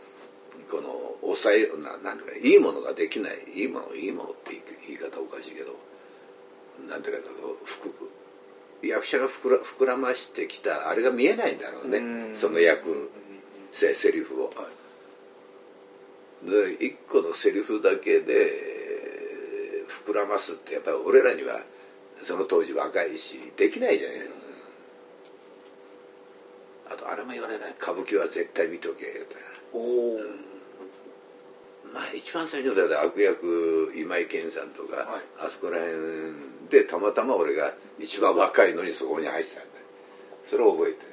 [0.70, 3.38] この抑えななんていうかいいものができない。
[3.54, 5.74] いいものいいものって言い方おかしいけど
[6.88, 8.10] なんていうかこうふく。
[8.82, 11.98] 役者が膨ら膨らましてきたあれが見えないんだろうね。
[11.98, 12.00] う
[12.32, 12.36] ん。
[12.36, 13.10] その役
[13.72, 14.46] せセリフを。
[14.46, 14.80] はい。
[16.50, 21.60] で一個のセリフだけで膨らますってやっぱり俺らには
[22.22, 24.18] その当時若いしできないじゃない
[26.90, 27.74] あとあれも言われない。
[27.80, 29.24] 歌舞伎は絶対見とけ
[29.72, 30.20] おお、
[31.94, 35.22] まあ一番最初だって悪役今井健さんとか、はい。
[35.38, 39.78] あそこら辺でたまたま俺が一番若いのにそこに入ってたんだ。
[39.78, 39.84] よ
[40.44, 41.06] それを覚えてる。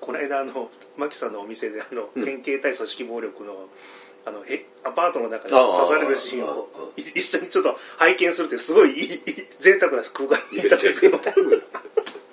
[0.00, 2.24] この間あの牧さんのお店であの、うん。
[2.24, 3.68] 県警対組織暴力の
[4.26, 9.20] あのへアパートの中で刺されるシーンを一緒にちょっと拝見するってすごいい
[9.58, 11.20] 贅沢な空間にいたんですけど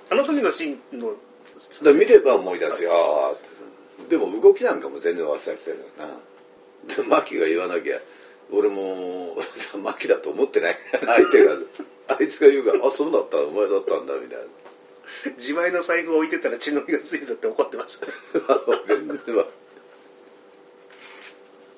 [0.09, 1.13] あの時のシーンの
[1.93, 3.37] 見れば思い出すよ、
[4.09, 6.95] でも動きなんかも全然忘れてるよな。
[6.95, 7.97] でマキが言わなきゃ
[8.51, 9.37] 俺も
[9.81, 10.77] マキだと思ってない。
[10.91, 11.57] 相手が。
[12.07, 14.45] あいつが言うから「あそうだったお前だったんだ」みたいな。
[15.37, 18.07] 自前の財布を置いてたら血のりがついたって怒ってました。
[18.87, 19.45] 全然わ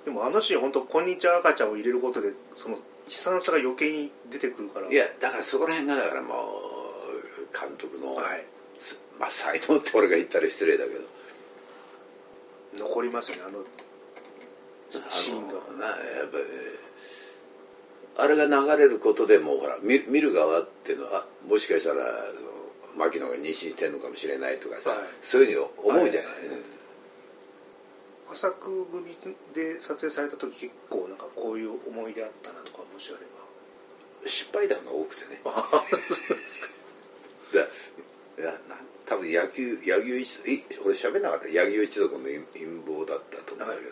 [0.06, 4.90] でもあのシーン本当こんにちは赤ちゃんを入れることでその悲惨さが余計に出てくるから。
[4.90, 8.46] いやだからそこら辺がだからもう監督の、はい。
[9.20, 11.02] まあ才能って俺が言ったら失礼だけど。
[12.80, 13.60] 残りますよねあの
[15.10, 15.54] シーンが。
[15.80, 15.94] なや
[16.26, 16.44] っぱり
[18.16, 22.26] あれが流れることでもうほら見見る側っていうのはもしかしたら
[22.96, 25.00] 牧野が妊娠してんのかもしれないとかさ、はい。
[25.22, 26.83] そういうふうに思うじゃない、はい
[28.32, 29.18] 浅く組
[29.54, 33.26] で撮影された時結構なんかこういう思い出あったなとかもしあれ
[34.26, 35.42] 失敗談が多くてね。
[35.44, 35.52] ば
[37.54, 41.48] だいやな多分野球野球一族い俺喋んなかった。
[41.48, 43.92] 野球一族の陰陰謀だったと思うんだけど、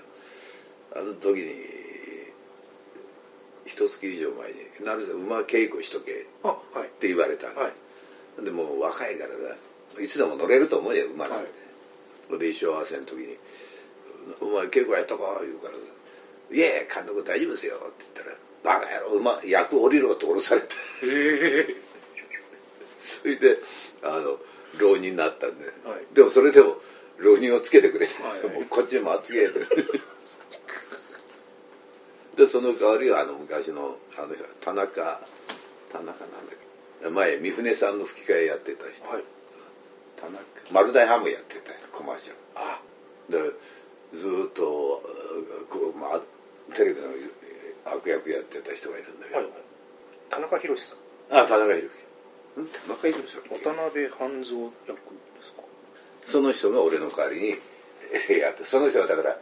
[0.93, 1.65] あの時に
[3.65, 6.15] 一月以上前に「なるせ馬稽古しとけ」っ
[6.99, 7.69] て言われたの、は
[8.39, 8.43] い。
[8.43, 9.57] でもう若いからさ
[9.99, 11.51] いつでも乗れると思うよ馬なんて、
[12.29, 12.39] はい。
[12.39, 13.37] で衣装合わせの時に
[14.39, 15.73] 「お前稽古やったか?」言うから
[16.55, 18.37] 「いやいや監督大丈夫ですよ」って言ったら
[18.79, 20.67] 「バカ野郎馬役降りろ」って降ろされて。
[22.99, 23.57] それで
[24.03, 24.37] あの
[24.77, 26.05] 浪人になったんで、はい。
[26.13, 26.77] でもそれでも
[27.17, 28.53] 浪人をつけてくれて、はいはい。
[28.53, 29.59] もうこっちに回ってけって
[32.37, 35.21] でその代わりはあの昔のあの人田中
[35.91, 36.25] 田中なんだっ
[37.01, 37.09] け？
[37.09, 39.23] 前三船さんの吹き替えやってた人、はい。
[40.17, 42.37] 田中丸大ハムやってたよコマーシャル。
[42.55, 42.81] あ。
[43.29, 43.51] で
[44.13, 44.63] ずーっと
[45.69, 46.21] こう、まあ、
[46.75, 47.07] テレビの
[47.85, 49.53] 悪役やってた人がいるんだけど、はいはい。
[50.29, 50.97] 田中宏さん。
[51.37, 51.89] あ田中裕
[52.55, 52.67] 樹ん？
[52.67, 55.63] 田中裕樹さん渡辺半蔵役ですか？
[56.25, 57.49] その人が俺の代わりに
[58.39, 59.37] やってその人はだから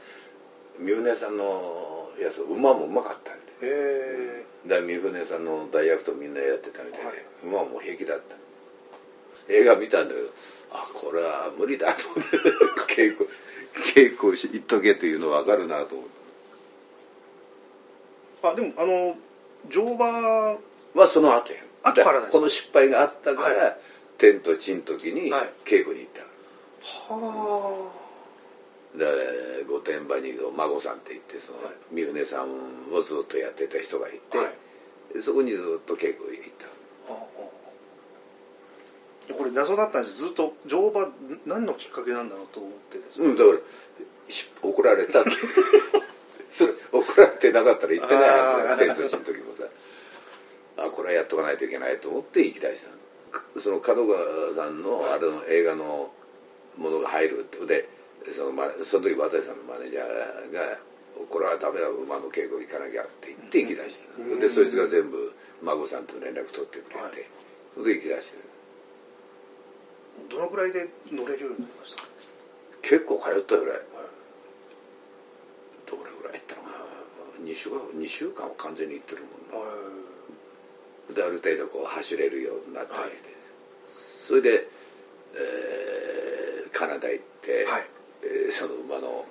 [0.78, 3.68] 三船さんのやつ馬もうまかったんで。
[3.68, 7.16] へえだから三船さんの大役とみんなやってたみたいで、はい。
[7.44, 8.36] 馬も平気だった
[9.50, 10.30] 映画見たんだけど
[10.72, 12.38] あこれは無理だと思って
[12.94, 13.30] 稽古
[13.96, 16.20] 稽古し行っとけというの分かるなと思って。
[18.42, 19.18] あでもあの
[19.70, 20.58] 乗馬
[20.96, 23.78] まあその後や後からですこの失敗があったから、は
[24.18, 25.50] 天と地の時にはい。
[25.66, 27.92] 稽古に行った、は
[28.96, 29.06] で
[29.68, 31.74] 御殿場に孫さんって言ってその、はい。
[31.92, 35.14] 三船さんをずっとやってた人がいて、はい。
[35.14, 36.66] でそこにずっと稽古に行った。
[36.66, 36.70] あ
[39.38, 40.28] これ謎だったんですよ。
[40.30, 41.08] ずっと乗馬
[41.46, 43.60] 何のきっかけなんだろうと思ってですね、うんだから
[44.30, 45.22] し怒られた。
[45.22, 45.32] っ て
[46.50, 49.66] それ怒られてなかったら言ってないはずだ天と地の時もさ。
[50.78, 52.90] あこれはやっとかないといけないと思って行き出した
[53.58, 56.12] のその角川さんのあれの映画の
[56.78, 57.90] ものが入るってで
[58.34, 60.80] その,、ま、その時渡さんのマネージャーが
[61.30, 64.22] 「これはダメだ馬の稽古行かなきゃ」って言って行き出した。
[64.22, 64.40] うん。
[64.40, 67.12] でそいつが全部孫さんと連絡取ってくれて、はい。
[67.76, 68.38] それで行き出して
[70.30, 72.04] どのぐらいで乗れるようになりました？
[72.82, 73.72] 結構通ったよ俺
[75.86, 76.76] どれぐらい行ったのかな。
[77.44, 79.28] 2週間2週間は完全に行ってるも
[79.62, 79.66] ん
[81.10, 83.12] なである程度こう走れるようになってはい。
[84.28, 84.68] それで、
[85.36, 87.88] えーカナダ行って、はい。
[88.24, 89.26] えーその馬の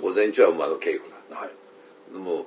[0.00, 1.36] 午前中は馬の稽古なんだ。
[1.36, 1.50] はい。
[2.18, 2.46] もう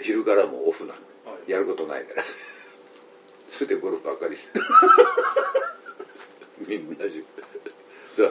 [0.00, 1.50] 昼からもうオフなんだ、はい。
[1.50, 2.24] やることないから。
[3.50, 4.58] それでゴルフばっかりして
[6.66, 7.24] みんなじ
[8.16, 8.30] だか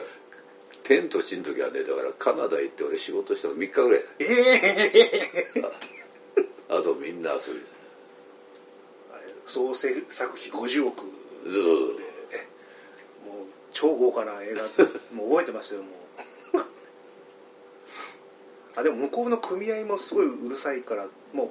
[0.82, 5.88] 天と地の時はねだからカナダ行って俺仕事したの3日ぐらいだええ
[6.68, 7.60] あとみんな遊び
[9.46, 11.04] 総制作費50億
[11.46, 11.68] ずっと
[13.28, 14.62] もう超豪華な映画
[15.14, 15.90] もう覚えてますよもう。
[18.76, 21.50] あでも向こうの組合もすごいうるさいからもう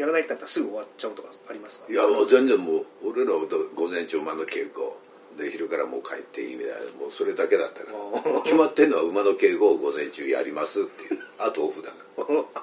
[0.00, 1.86] やらないってなったらすぐ終わっちゃうとかありますか？
[1.92, 3.40] いやもう全然もう俺らは
[3.76, 4.92] 午前中馬の稽古
[5.38, 7.92] で昼からもう帰っていいみたいなもうそれだけだったか
[8.30, 8.40] ら。
[8.40, 11.20] 決まってんのは馬の稽古を午前中やりますっていう。
[11.38, 12.62] あとオフだから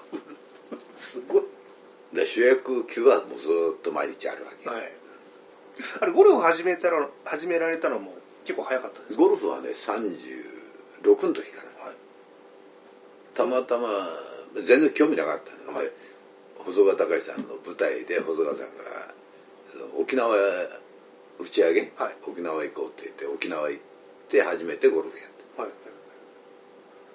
[0.97, 1.43] すごい。
[2.13, 3.47] で主役級はもうず
[3.77, 4.91] っと毎日あるわけ、はい。
[6.01, 9.21] あれ、ゴルフ始めたら、始められたのも結構早かったですか？
[9.21, 11.85] ゴルフはね36の時から。
[11.85, 11.95] はい。
[13.33, 14.09] たまたま
[14.55, 15.91] 全然興味なかったので、はい
[16.67, 18.73] 細川隆さんの舞台で細川さんが
[19.97, 20.35] 沖縄
[21.39, 23.83] 打ち上げ、はい沖縄行こうって言って沖縄行っ
[24.29, 25.27] て初めてゴルフやっ
[25.57, 25.71] はい。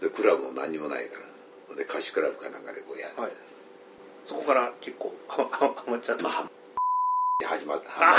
[0.01, 1.19] たでクラブも何にもないか
[1.71, 3.31] らで貸しクラブかなんかでこうやって、はい。
[4.25, 6.23] そこから結構はははまっちゃった。
[6.25, 6.49] まあ
[7.45, 8.17] 始まったあ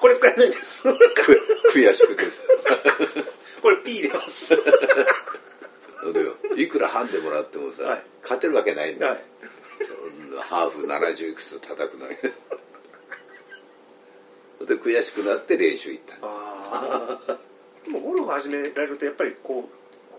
[0.00, 0.82] これ使えないです。
[0.92, 0.98] く
[1.72, 2.42] 悔しくてさ
[3.62, 4.56] これ P 入れます。
[6.56, 9.24] でいくらハンデもらってもさ、はい勝てるわけないんだよ、はい。
[10.40, 12.16] ハーフ70いくつ叩くのに。
[14.66, 16.18] で悔しくなって練習行った。
[16.18, 17.38] のああ。
[17.84, 19.74] でもゴルフ始められるとやっぱりこう、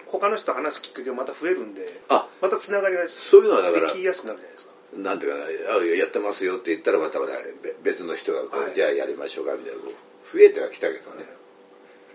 [0.07, 4.73] 他の人と話すきっかけがまた増えるんで、あまたつながりがそういうのはだからできやすくなるじゃないですか。
[4.97, 9.91] なんていうかなあやってますよって言ったらまたまたべ別の人がこう、はいじゃあやりましょうかみたいな増
[10.39, 11.25] えてはきたけどね、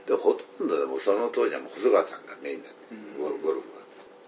[0.06, 3.22] でほとんどでもその当時はもう細川さんがメインだった、うん。
[3.22, 3.68] ゴルゴルフ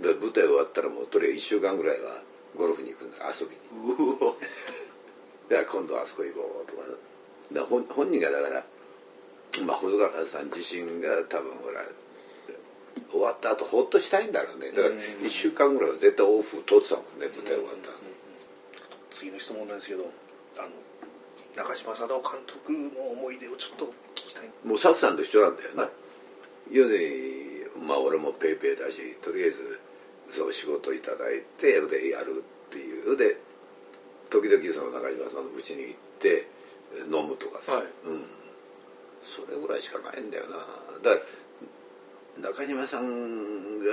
[0.09, 0.15] は。
[0.15, 2.23] で舞台終わったらもうとりあえず1週間ぐらいは
[2.57, 3.95] ゴルフに行くんだ遊びに。
[3.95, 4.37] うお。
[5.49, 6.83] で今度はあそこ行こうとか。
[6.83, 6.97] だか
[7.53, 8.65] ら本本人がだから、
[9.65, 11.85] まあ、細川さん自身が多分ほら
[13.11, 14.71] 終わった後ほっとしたいんだろうね。
[14.73, 14.99] だからうん。
[14.99, 17.97] 1週間ぐらいは絶対オフ取ってたもんね舞台終わった後。
[19.11, 20.11] 次の質問なんですけど、
[20.59, 20.69] あの、
[21.57, 24.51] 中島貞夫監督の思い出をちょっと聞きたい。
[24.65, 25.93] もうサフさんと一緒なんだよな、はい
[26.71, 29.81] 要するにまあ俺もペイペイだしとりあえず
[30.31, 33.17] そう仕事いただいてでやるっていう。
[33.17, 33.37] で
[34.31, 36.49] 時々その中島さんの家に行って
[37.11, 37.85] 飲むとかさ、はい。
[38.05, 38.25] うん、
[39.23, 40.57] それぐらいしかないんだよな。
[41.03, 41.23] だか
[42.41, 43.85] ら中島さんが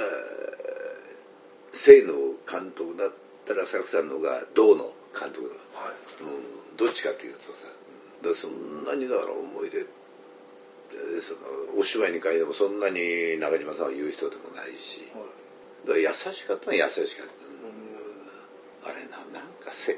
[1.74, 2.13] 正の
[2.50, 3.13] 監督だっ
[3.46, 5.56] たらサフさんの方が銅の監督だ。
[5.80, 6.24] はい。
[6.24, 7.67] うん、どっちかっていうとさ、
[8.36, 15.02] そんなにだから思い出えーそのお芝居に関してもそんなに中島さんは言う人でもないし。
[15.08, 15.42] だから
[15.88, 17.84] 優しかったのは優しかった、うん
[18.86, 19.98] あれななんかせ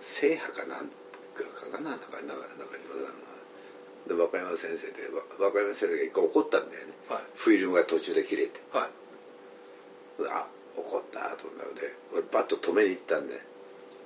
[0.00, 0.86] 正派かなん
[1.34, 2.38] かかななんか中中
[2.78, 3.38] 島さんが
[4.06, 7.22] で和歌山先生でわ和歌山先生が一回怒ったんだよねはい。
[7.34, 8.90] フィルムが途中で切れてはい。
[10.30, 13.34] あ怒ったと思うので俺バッと止めに行ったんで、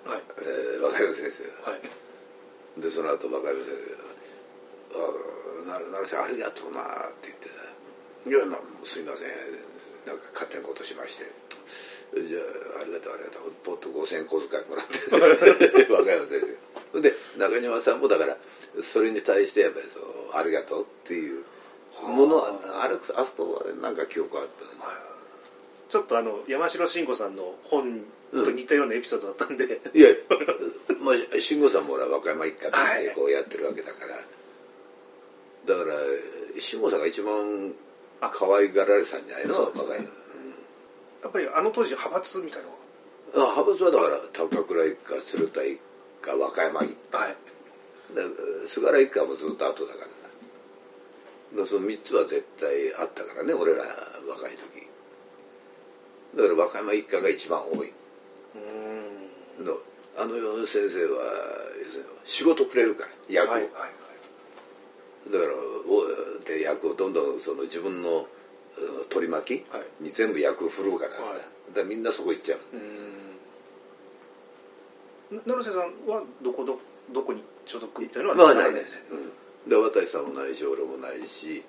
[0.04, 0.22] はい。
[0.40, 2.80] えー和歌山先生がはい。
[2.80, 4.96] でその後若い先生
[5.68, 7.54] が「あな成瀬ありがとうな」って言ってさ
[8.26, 9.28] 「いやなすいません。
[10.06, 11.24] なんか勝手なことしまして」
[12.14, 12.40] じゃ
[12.78, 13.52] あありがとうありがとう。
[13.64, 15.92] ポッと5000円小遣いもらって。
[15.92, 16.40] 若山先
[16.92, 18.36] 生で中島さんもだから
[18.82, 20.04] それに対してやっぱりそう
[20.36, 21.44] 「ありがとう」っていう
[22.02, 24.70] ものはあれあそこはなんか記憶あったね
[25.88, 28.00] ちょっとあの、山城慎吾さんの本
[28.32, 30.08] と似たようなエピソードだったんで、いや、
[31.02, 33.04] まあ、慎吾さんもほら和歌山一家としはい。
[33.04, 35.96] てこうやってるわけだから、だから
[36.58, 37.74] 慎吾さんが一番
[38.30, 40.06] 可愛がられてたんじゃないのそうですね
[41.22, 42.74] やっぱりあの当時派閥みたいなの
[43.34, 45.78] うんあ派閥はだから高倉一家鶴田一
[46.20, 47.36] 家和歌山一がはい。
[48.66, 50.06] 菅原一家もずっと後だか
[51.56, 53.84] らその3つは絶対あったからね俺ら
[54.28, 54.86] 若い時
[56.36, 59.64] だから和歌山一家が一番多いうーん。
[59.64, 59.78] の
[60.16, 61.22] あの先生は
[62.24, 63.62] 仕事くれるから役を、はい。
[63.62, 65.32] はい。
[65.32, 65.71] だからお
[66.46, 68.26] で役をどんどんその自分の
[68.78, 69.86] うん取り巻きはい。
[70.00, 71.32] に全部役を振るからさ、はい。
[71.34, 71.44] だか
[71.80, 72.58] らみんなそこ行っちゃう。
[75.46, 76.78] 成瀬さんはどこど、
[77.12, 81.64] どこに所属みたいなのまあはないです、うん、で渡さんもないし俺もないし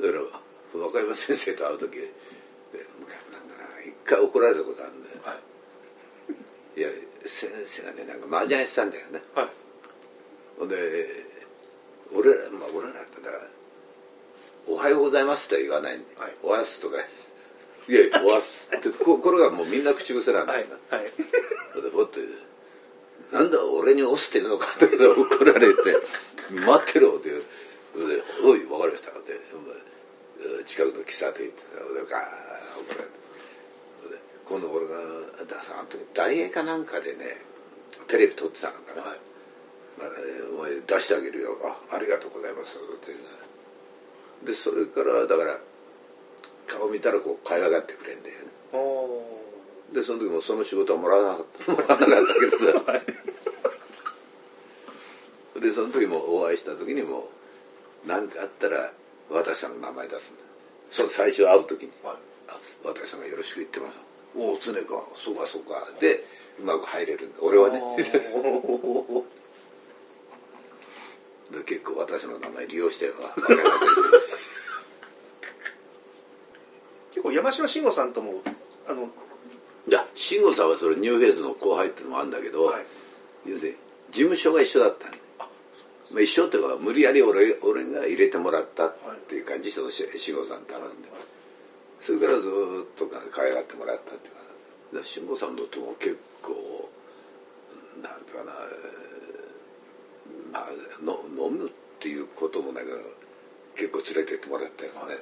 [0.00, 0.20] だから
[0.80, 2.12] 和歌山先生と会う時で
[3.00, 5.16] 昔なんだな一回怒られたことあるんだよ。
[5.24, 5.34] は
[6.76, 6.80] い。
[6.80, 6.88] いや
[7.26, 9.22] 先生がねなんか麻雀したんだよね。
[9.34, 9.48] はい。
[10.58, 10.76] ほんで
[12.14, 13.30] 俺らまあ俺らだった。
[13.30, 13.48] ら
[14.66, 15.98] 「おはようございます」とは言わない。
[15.98, 16.36] んで「はい。
[16.42, 16.98] おはす」とか
[17.88, 20.60] 「いやいやおはす」ってここれがもうみんな口癖なんだ。
[20.60, 21.02] よはい。
[21.02, 21.12] はい。
[21.82, 22.20] でほって
[23.32, 26.00] 「なんだ俺に押してるのか」って怒られて
[26.50, 27.44] 「待ってろ」って言う。
[27.94, 29.40] ほんで「おい分かりました」って
[30.66, 32.22] 近くの喫茶店行ってほんでガー
[32.76, 33.22] ッ怒られて。
[34.44, 34.96] 今度俺が
[35.48, 37.40] ださあの時大映かなんかでね
[38.08, 39.20] テレビ撮ってたのかな、はい。
[40.86, 41.58] 出してあげるよ。
[41.90, 42.78] あありがとうございます。
[42.78, 45.58] ってでそれからだから
[46.66, 48.42] 顔見たらこう会話がってくれんだよね。
[49.92, 51.72] でその時もその仕事はもらわなかった。
[51.72, 53.02] もらわなかったけどさ。
[55.60, 57.28] でその時もお会いした時にも
[58.04, 58.92] 何かあったら
[59.30, 60.42] 私さんの名前出すんだ。
[60.90, 61.92] その最初会う時に。
[62.02, 62.16] はい。
[62.48, 63.98] あ私さんがよろしく言ってます。
[64.36, 65.04] おお常か。
[65.14, 65.88] そうかそうか。
[66.00, 66.24] で
[66.58, 67.38] うまく入れるんだ。
[67.40, 67.80] 俺はね
[71.60, 73.72] 結構私の名前利用してるわわかりませんけど
[77.10, 78.42] 結構山城慎吾さんとも
[78.88, 79.08] あの
[79.88, 82.86] いや慎吾さんはそれニューフェイズの後輩っていうのもあるんだけど、はい。
[83.46, 83.76] 要するに
[84.10, 85.16] 事務所が一緒だったんだ
[86.12, 88.94] まあ、一緒っていうか無理やり俺俺が入れてもらったっ
[89.28, 89.80] ていう感じで
[90.18, 91.08] 慎吾さんってあるんで。
[92.00, 94.34] それからずーっと可愛がってもらったっていう
[94.98, 95.04] か。
[95.04, 96.90] 慎吾さんのとも結構
[98.02, 98.52] なんていうかな
[100.52, 102.98] まあの飲むっていうこともないけど
[103.74, 105.18] 結構連れてってもらったよね、はい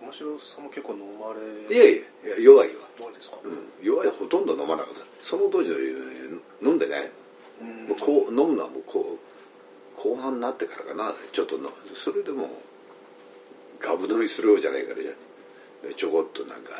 [0.00, 5.00] 山城さんも結構飲まれうん、いやいや弱いわ、どうですか、うん、弱いほとんど飲まなかった。
[5.22, 5.76] その当時の
[6.62, 7.10] 飲んでない。
[7.60, 7.88] うん。
[7.88, 11.12] もうこう飲むのはもうこう後半になってからかな。
[11.32, 12.48] ちょっとのそれでも
[13.78, 15.12] ガブ飲みするようじゃないからじゃ。
[15.12, 16.72] んちょこっとなんか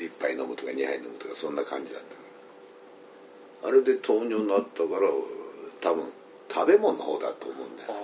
[0.00, 2.20] 一杯飲むとか二杯飲むとかそんな感じだったか
[3.64, 3.68] ら。
[3.68, 5.10] あれで糖尿になったから
[5.84, 6.10] 多分
[6.50, 7.98] 食べ物の方だと思うんだあよ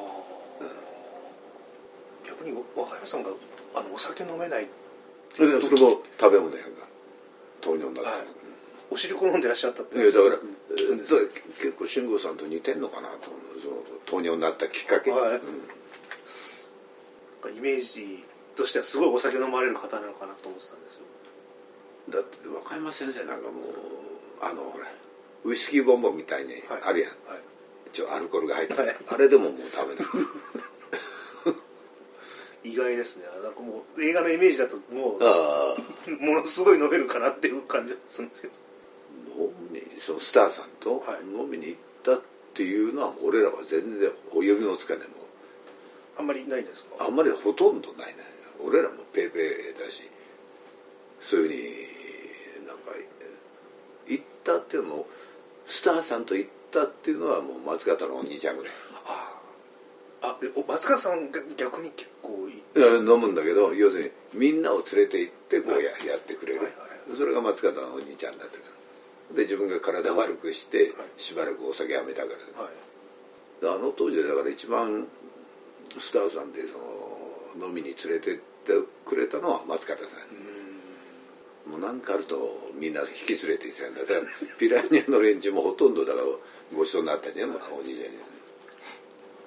[2.25, 2.29] ー。
[2.29, 3.31] 逆に若山さんが
[3.75, 4.69] あのお酒飲めない
[5.35, 6.87] それでそれも食べ物やんか。
[7.61, 8.27] 糖尿になったら、はい。
[8.91, 9.97] お汁粉飲んでらっしゃったって。
[9.97, 10.99] いやだから、うん。
[10.99, 13.41] 結構慎吾さんと似てんのかなと思う。
[14.07, 15.41] 糖尿になったきっかけ、はい。
[17.47, 17.57] うん。
[17.57, 18.25] イメージ
[18.57, 21.01] としてはすごいお酒飲まれる方なのかなと思ってたんですよ。
[22.11, 23.65] だって若山先生なんかもう
[24.43, 24.87] あのほら
[25.45, 26.63] ウイスキーボンボンみたいにはい。
[26.83, 27.41] あるやん、はい
[27.93, 28.97] ちょアルコールが入ってる、はい。
[29.09, 30.05] あれでももうダメだ
[32.63, 33.25] 意外ですね。
[33.43, 36.25] なんかもう映画のイメージだともうああ。
[36.25, 38.55] ものすごい飲めるかなっていう感じがするんですけど。
[39.39, 41.21] 飲みにそのスターさんとはい。
[41.23, 42.23] 飲みに行ったっ
[42.55, 45.07] ていうのは俺らは全然お呼びのつかねも
[46.19, 47.07] あんまりないですか？
[47.07, 48.15] あんまりほとんどないね。
[48.63, 50.03] 俺らもペーペーだし
[51.21, 51.55] そういうふう
[52.65, 52.93] になんか
[54.07, 55.07] 行ったっていうのも
[55.67, 58.73] スターさんと行ったっていうのはもう松方のお兄ちゃんぐらい。
[59.07, 59.41] あ
[60.23, 60.37] あ
[60.69, 62.81] 松川さんが逆に結構いい。
[62.81, 66.73] や飲むんだけど要するにみんなを連れて行ってこうや,、やってくれる、
[67.17, 68.65] それが松方のお兄ちゃんだったか
[69.31, 69.37] ら。
[69.37, 70.95] で自分が体悪くしてはい。
[71.19, 72.73] しばらくお酒やめたから、はい。
[73.63, 75.07] であの当時でだから一番
[75.99, 78.43] スターさんでその飲みに連れてって
[79.05, 80.05] くれたのは松方さ
[81.67, 81.71] ん。
[81.71, 84.01] もう何かあるとみんな引き連れて行ってたんだ。
[84.01, 84.21] だから
[84.59, 86.27] ピラニアの連中もほとんどだから
[86.75, 88.19] ごちそうになったんじゃん、お兄ちゃんに。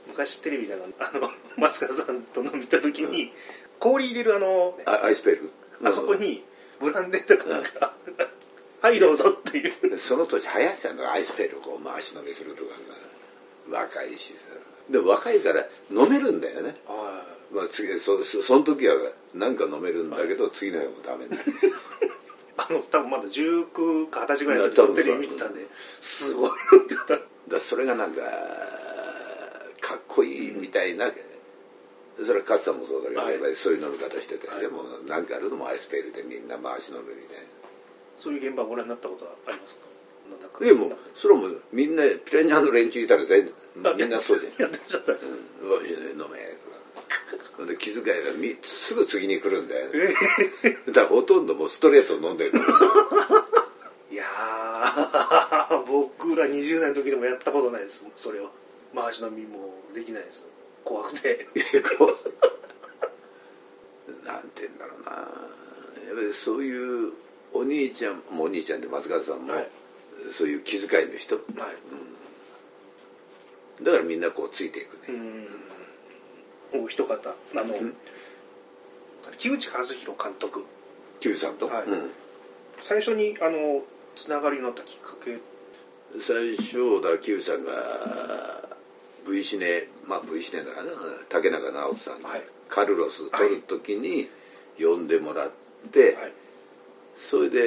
[0.07, 0.83] 昔テレビであの
[1.57, 3.31] 松川さんと飲みた時に
[3.79, 5.51] 氷入れるあのあアイスペル。
[5.83, 6.43] あそこに
[6.79, 7.93] ブランデーとかなんか
[8.81, 9.97] はいどうぞっていう。
[9.97, 12.81] その当時流行ってたんだアイスペルをこう回し飲みするとかさ
[13.71, 14.39] 若いしさ。
[14.89, 16.75] でも若いから飲めるんだよね。
[16.85, 18.95] はまあ次そそその時は
[19.33, 21.43] なんか飲めるんだけど、次の日はもうダメになる
[22.57, 25.65] あの多分まだ19か20歳ぐらいの時多分テレビ見てたんで
[26.01, 26.51] すごい。
[27.49, 28.21] だそれがなんか
[29.81, 31.11] かっこいいみたいな、
[32.23, 33.33] それはカスタもそうだけど、はい。
[33.33, 34.61] やっぱりそういう飲み方してて、はい。
[34.61, 37.37] でもなんかあるのもアイスペルでみんな回し飲むみたい
[38.17, 39.81] そういう現場をご覧になったことはありますか？
[40.63, 44.53] いやもうそれはもうみんなピラニアの連中いたら全部あみんなそうじゃん。
[44.61, 46.39] やってらっしゃったんです、うん、飲め
[47.79, 50.13] 気遣いがみすぐ次に来るんだよ、え
[50.91, 52.65] だからほとんどもうストレート飲んでるから
[54.11, 58.05] いやー 僕ら20代の時でもやったことないです。
[58.15, 58.51] それは。
[58.93, 60.43] 回し飲みもできないです。
[60.83, 61.47] 怖くて。
[64.23, 65.11] なんて言うんだろうな。
[66.07, 67.11] やっぱりそういう
[67.53, 69.67] お兄ちゃんもお兄ちゃんで松方さんも、はい。
[70.31, 71.45] そういう気遣いの人、はい。
[73.83, 75.47] だからみんなこうついていくね、うん
[76.73, 77.95] もう一方あのん。
[79.37, 80.65] 木内和弘監督。
[81.19, 81.83] Q さんと、はい。
[81.83, 82.11] うん。
[82.83, 83.81] 最初にあの
[84.15, 85.39] つながりになったきっかけ。
[86.19, 88.77] 最初だ Q さんが
[89.27, 90.91] V シネまあ V シネだからな。
[91.29, 92.19] 竹中直人さん。
[92.19, 92.43] に、はい。
[92.67, 94.29] カルロス撮る時に
[94.79, 95.51] 呼んでもらっ
[95.91, 96.33] て、はい。
[97.15, 97.59] それで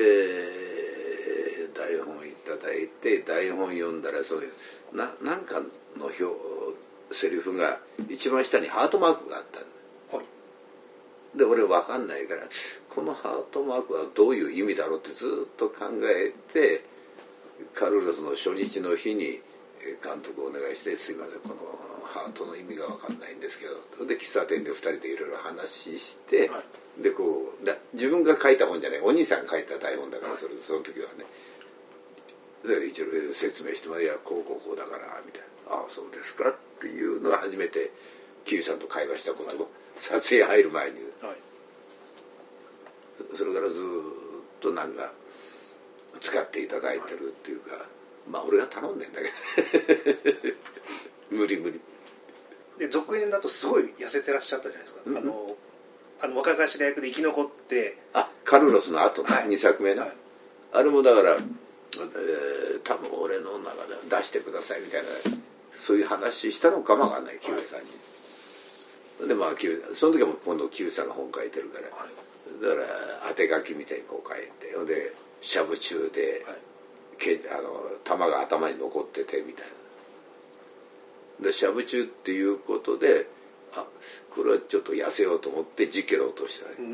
[1.74, 5.61] 台本いただいて台本読んだらそういうななんか
[5.96, 6.24] の表
[7.12, 9.66] セリフが一番下にハートマークがあったの。
[10.18, 10.26] はい
[11.36, 12.42] で俺分かんないから
[12.88, 16.82] このハートマークはどういう意味だろうってずっと考えて
[17.74, 19.42] カルロスの初日の日に
[19.82, 21.57] えー監督をお願いして「すいませんこの
[22.04, 26.62] ハートの意味が分かんないんですけど」で喫茶店で2人でいろいろ話して、は
[26.98, 31.26] でこうだ自分が書いた本じゃないお兄さんが書いた台本だからそれその時はね。
[32.64, 35.76] で一応説明してもらいやこうこうこうだからみたいな。
[35.76, 37.91] ああそうですかっていうのが初めて
[38.45, 39.62] キウさんと会話したこと。
[39.62, 40.99] を、撮影入る前に。
[41.22, 41.37] はい。
[43.35, 44.03] それからずーっ
[44.61, 45.12] となんか
[46.20, 47.87] 使っていただいてるっていうか、
[48.29, 50.57] まあ俺が頼んでんだけど。
[51.37, 51.81] 無理無理。
[52.79, 55.57] で続編だとすごい痩せてらっしゃったじゃないですか、うんあの
[56.18, 57.99] あの若頭役で生き残って。
[58.12, 59.49] あカルロスの後ね、はい。
[59.49, 60.12] 2作目な、はい。
[60.72, 65.09] あれもだから、えー多分俺の中で出してくださいみたいな
[65.79, 67.81] そういう話したのかもわかんないキウさん
[69.22, 69.55] に、でまあ
[69.95, 74.74] その時はもう今度キウさんが本書いてるから、だから当て書きみたいにこう書いて。
[74.77, 75.12] ほんで
[75.43, 76.57] しゃぶ中で、はい。
[77.18, 77.70] けあの
[78.05, 79.66] 弾が頭に残っててみたい
[81.41, 81.45] な。
[81.47, 83.27] でしゃぶ中っていうことで
[83.74, 83.85] あ
[84.35, 86.68] これはちょっと痩せようと思って10キロ落とした。
[86.81, 86.87] ね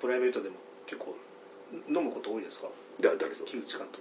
[0.00, 1.16] プライベートでも結構
[1.88, 2.68] 飲むこと多いですか？
[3.00, 3.44] だ誰と？
[3.44, 3.98] 木内監督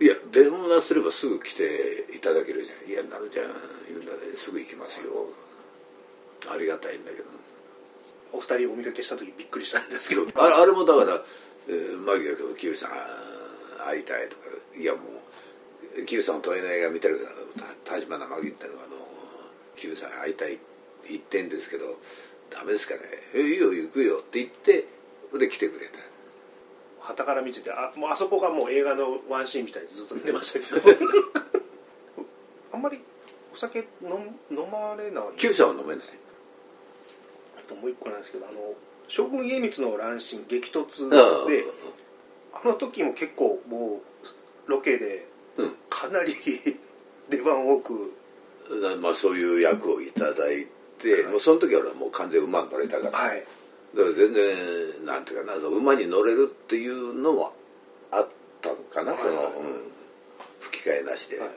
[0.00, 2.90] いや電話すればすぐ来ていただけるじゃん。
[2.90, 3.46] いやなるじゃん
[3.88, 5.28] 言うんだですぐ行きますよ。
[6.50, 7.24] ありがたいんだけど。
[7.24, 7.44] と
[8.32, 10.26] お二人お見かけした時びっくりしたんですけど。
[10.34, 11.24] あれあれもだから、
[11.68, 12.90] えー、マギが「キウさん
[13.86, 14.42] 会いたい」とか
[14.76, 15.22] 「いやも
[15.96, 18.96] うキウさんの問いの映画見てるからた立花マギってのはあの
[19.76, 20.62] キウさん会いたいって
[21.10, 21.98] 言ってんですけど
[22.50, 23.00] ダメですかね
[23.34, 24.86] 「えいいよ行くよ」って言って
[25.38, 25.98] で来てくれた
[27.06, 30.98] 旗から見ててあもうあそこがもう映画のワンシーンみたいにずっと見てましたけど。
[32.72, 32.98] あんまり
[33.52, 34.08] お酒飲
[34.50, 35.36] む飲まれない？
[35.36, 36.04] キウさんは飲めない。
[37.58, 38.74] あともう一個なんですけどあの
[39.06, 41.64] 将軍家光の乱心激突あで
[42.52, 44.00] あの時も結構も
[44.66, 45.26] うロケで
[45.56, 45.76] うん。
[45.88, 46.34] かなり
[47.28, 48.12] 出番多く。
[48.70, 50.66] なまあそういう役をいただい
[50.98, 53.44] て、もうその時は俺はもう完全馬に乗れたから、はい
[53.94, 57.52] だから全然なんていうかな馬に乗れるっていうのも
[58.10, 58.28] あっ
[58.60, 59.80] たのかな、はいその、うん、
[60.58, 61.50] 吹き替えなしで、はい。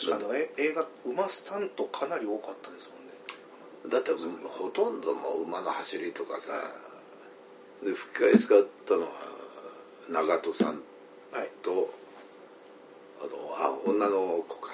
[0.00, 3.12] 確かに映画馬スタントかなり多かったですもんね。
[3.90, 4.10] だって
[4.48, 6.52] ほとんどもう馬の走りとかさ
[7.84, 9.08] で吹き替え使ったのは
[10.10, 10.82] 長門さん
[11.32, 11.50] はい。
[11.62, 11.90] と
[13.20, 14.72] あとあ女の子か。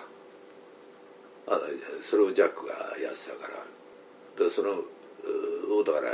[1.49, 1.59] あ
[2.03, 3.49] それをジャックがやってたか
[4.39, 4.45] ら。
[4.45, 6.11] でそのうだから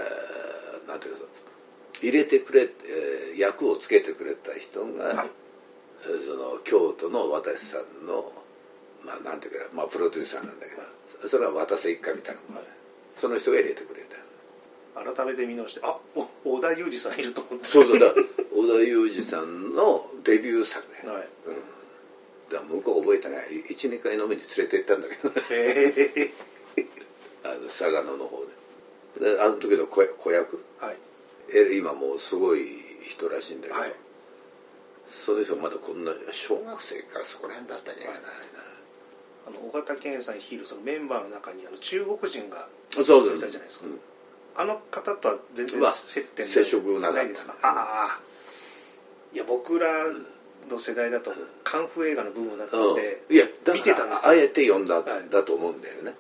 [0.89, 1.21] なんていうか
[2.03, 5.31] 入れてくれえー役をつけてくれた人が、はい。
[6.05, 8.33] えーその京都の私さんの
[9.05, 10.75] まあなんていうかまあプロデューサーなんだけ
[11.23, 12.69] どそれは渡瀬一家みたいなもんね
[13.17, 14.17] その人が入れてくれた。
[14.97, 18.07] 改めて見直してあお織田裕二さんいると思ってそうそうだ
[18.55, 21.29] 織田裕二さんのデビュー作ね、はい。
[21.49, 21.55] うん、
[22.51, 23.49] だから向こう覚えてない。
[23.77, 26.31] 12回飲みに連れて行ったんだけどへえ
[27.45, 28.43] あの佐賀野の方
[29.41, 30.65] あの時の子子役？
[30.81, 30.97] はい。
[31.53, 32.67] え今もうすごい
[33.09, 33.95] 人らしいんだけど、はい。
[35.09, 38.29] その人まだこんな小学生かそこら辺だったんじゃないかな、
[39.47, 43.87] あの尾形健さん率いるそのメンバーの中にあの中国人がいたじゃないですか。
[43.87, 44.01] うん
[44.59, 47.17] あの方とは全然まあ接点接触なかった。
[47.19, 47.55] ないですか？
[47.63, 48.21] ああ。
[49.35, 50.07] いや僕ら
[50.71, 51.31] の世代だと
[51.63, 54.31] カンフー映画のブームだったんで、うん、いやだ見てたんですよ。
[54.31, 55.29] あえて呼んだ、はい。
[55.31, 56.15] だと思うんだよね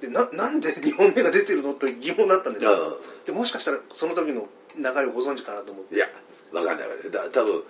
[0.00, 5.94] でななんで2本目が出てるのって疑問だったんですよあでもしかしたらその時の流れをご存知かなと思って。
[5.94, 6.06] いや
[6.52, 6.94] わかんないわ。
[7.02, 7.62] けだ多分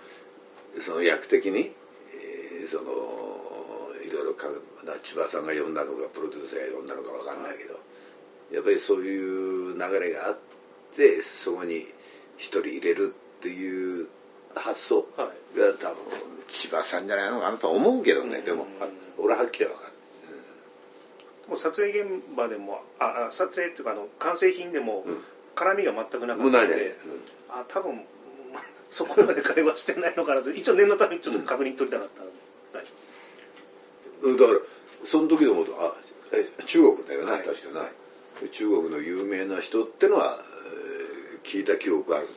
[0.81, 1.71] その役的に、
[2.13, 2.91] えーその
[4.05, 4.47] いろいろか
[4.85, 7.79] だ千葉さんが呼んだのかプロデューサーが呼んだのかわかんないけど、
[8.53, 10.37] やっぱりそういう流れがあっ
[10.95, 11.87] てそこに
[12.37, 14.07] 一人入れるっていう
[14.55, 15.31] 発想はが
[15.79, 15.97] 多分
[16.47, 18.45] 千葉さんじゃないのかなと思うけどね、うん。
[18.45, 19.86] でもあ俺ははっきりわかんない
[21.47, 25.21] もう撮影現場でもああ撮影っていうかあの完成品でもうん。
[25.57, 27.19] 絡みが全くなかもうないねったので、
[27.49, 28.05] あ多分
[28.91, 30.51] そこまで会話してないのかなと。
[30.51, 32.09] 一応念のためにちょっと確認取りたかっ
[32.71, 32.87] た、はい
[34.21, 34.59] うん、だから
[35.03, 35.95] その時のことあ
[36.31, 37.43] え中国だよな、はい。
[37.43, 37.91] 確かな、はい
[38.51, 42.27] 中国の有名な人ってのは、えー聞いた記憶がある。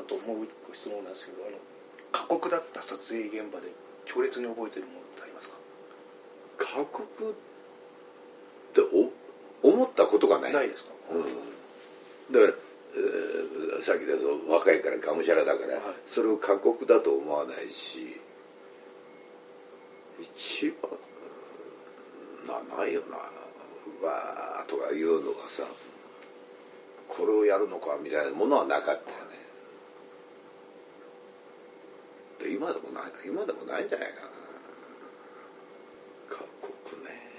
[0.00, 1.58] あともう一個質問なんですけどあの
[2.10, 3.68] 過酷だった撮影現場で
[4.06, 5.54] 強烈に覚えてるものってありますか？
[6.58, 7.53] 過酷って
[8.82, 9.10] お
[9.68, 10.52] 思ったことがない。
[10.52, 12.52] ないですか、うん、だから、
[12.96, 15.82] えーさっきでその若いからがむしゃらだから、はい。
[16.06, 18.20] それを過酷だと思わないし。
[20.20, 20.72] 一
[22.46, 23.16] 番なないよな。
[24.00, 25.64] うわーとかいうのがさ
[27.08, 29.04] これをやるのかみたいなものはなかったよね。
[32.40, 34.28] で今でもない今でもないんじゃないかな
[36.36, 37.30] 過酷ね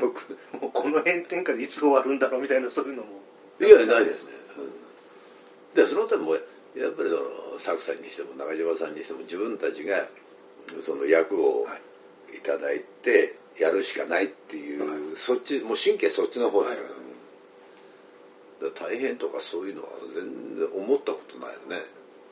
[0.00, 3.20] 過酷もうこの炎天下でいつ終わるんだろうみたいなそういうのも。
[3.60, 4.32] いや、ないですね。
[5.72, 10.08] うん、で、その点も、やっぱりその、作さんにしても、中島さんにしても、自分たちが
[10.80, 11.80] その役をはい。
[12.36, 16.76] いただいてやるしかないっていう、そっちもう神経そっちの方だか
[18.62, 21.84] ら,、だから大変とかそういうのは全然思ったことないよね、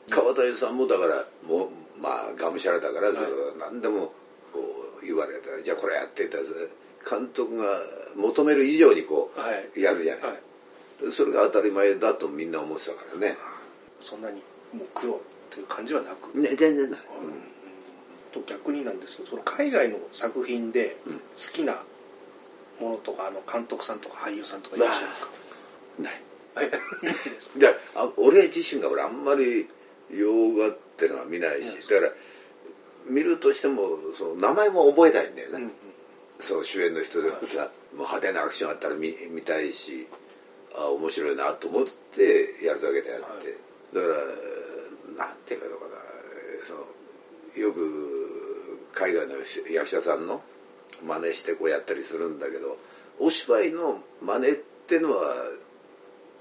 [0.09, 1.69] 川谷さんもだからもう
[2.01, 3.13] まあがむしゃらだから、は
[3.59, 4.13] 何でも
[4.53, 4.59] こ
[5.01, 6.37] う言われたらじゃあこれやってって
[7.07, 7.81] 監督が
[8.15, 9.81] 求める以上にこう、はい。
[9.81, 11.11] やるじゃない、はい。
[11.11, 13.37] それが当たり前だとみんな思ってたからね。
[14.01, 14.41] そんなに
[14.73, 16.99] もう苦労という感じはなく、ね全然ない、
[18.33, 21.13] と逆になんですけどその海外の作品でうん。
[21.17, 21.21] 好
[21.53, 21.81] きな
[22.79, 25.29] ものとかあの監督さんとか俳優さんとかいらっしゃいますか？
[25.99, 26.21] うんない。
[26.55, 27.59] はいないですか？
[27.59, 29.67] であ俺自身が俺あんまり
[30.11, 32.13] 洋画ってのは見ないしうんだから
[33.07, 33.81] 見るとしても
[34.17, 35.71] その名前も覚えないんだよね、うんうん
[36.39, 40.07] そう主演の人でもさ、もう派手なアクションあったら見見たいし
[40.75, 43.57] あ面白いなと思ってやるだけであって、
[43.93, 45.91] だからなんていうのかな。
[46.65, 46.79] その
[47.55, 49.35] よく海外の
[49.71, 50.41] 役者さんの
[51.05, 52.77] 真似してこうやったりするんだけど
[53.19, 55.35] お芝居の真似ってのは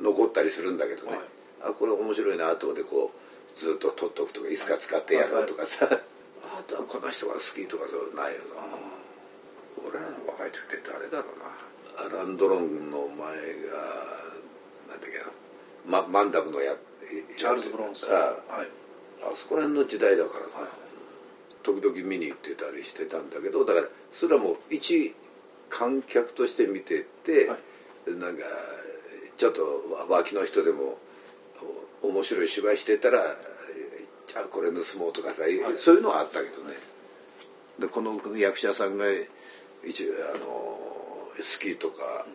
[0.00, 1.20] 残ったりするんだけどね、はい。
[1.62, 8.62] あこれ面白いなと思ってこうずっと撮っとくとかいつか使ってやろうとかさ、あとはこの人が好きとかそうないよな、
[9.86, 12.06] 俺らの若い時って誰だろうな。
[12.06, 13.78] アラン・ドロンの前が
[14.88, 16.76] なんだっけな、ま、マンダムのや
[17.36, 18.14] チャールズ・ブロンスあ
[18.48, 18.68] はい。
[19.22, 20.68] あそこら辺の時代だからな、
[21.64, 25.14] 時々見に行ってたりしてたんだけどだからそれはもう一
[25.70, 27.58] 観客として見てて、はい。
[28.12, 28.44] なんか
[29.36, 30.98] ちょっと脇の人でも
[32.02, 33.36] お面白い芝居してたら
[34.28, 35.42] じゃあこれ盗もうとかさ、
[35.76, 36.74] そういうのはあったけどね。
[37.78, 39.04] でこの役者さんが
[39.84, 40.04] 一
[40.34, 42.26] あの好きとか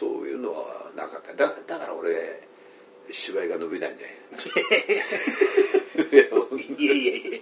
[0.00, 1.34] そういうのはなかった。
[1.34, 2.46] だだから俺
[3.10, 4.08] 芝居が伸びないんだよ
[6.10, 7.40] いやいやいや。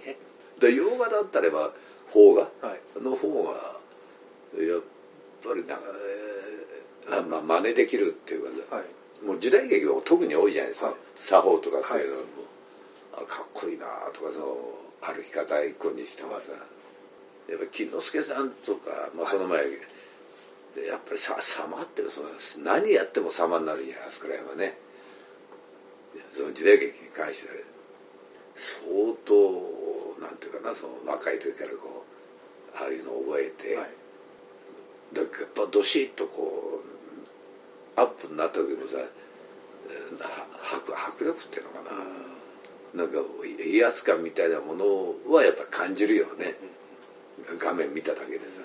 [0.59, 1.71] で洋画だったらば
[2.11, 2.81] 邦画はい。
[3.01, 3.77] の方が
[4.57, 4.81] やっ
[5.43, 5.83] ぱりなんか、
[7.07, 8.85] えーあまあ、真似できるっていうかさ、はい。
[9.25, 10.95] もう時代劇は特に多いじゃないですか、はい。
[11.15, 12.21] 作法とかそういうのも、
[13.13, 14.57] あかっこいいなとかその
[15.01, 16.51] 歩き方一個にしてもさ、
[17.49, 19.63] やっぱ金之助さんとか、まあ、その前、
[20.75, 22.29] でやっぱりさ様ってその
[22.63, 24.77] 何やっても様になるじゃないですかあそこら辺はね
[26.35, 27.49] その時代劇に関して
[28.85, 33.89] 相当なんていうかなその若い時からこうああいうのを覚えて、はい。
[35.13, 36.81] だからやっぱどしっとこ
[37.97, 38.97] うアップになった時もさ
[40.61, 41.81] 迫迫力っていうのか
[42.93, 43.19] な、なんか
[43.65, 46.55] 威圧感みたいなものはやっぱ感じるよね、
[47.59, 48.61] 画面見ただけでさ。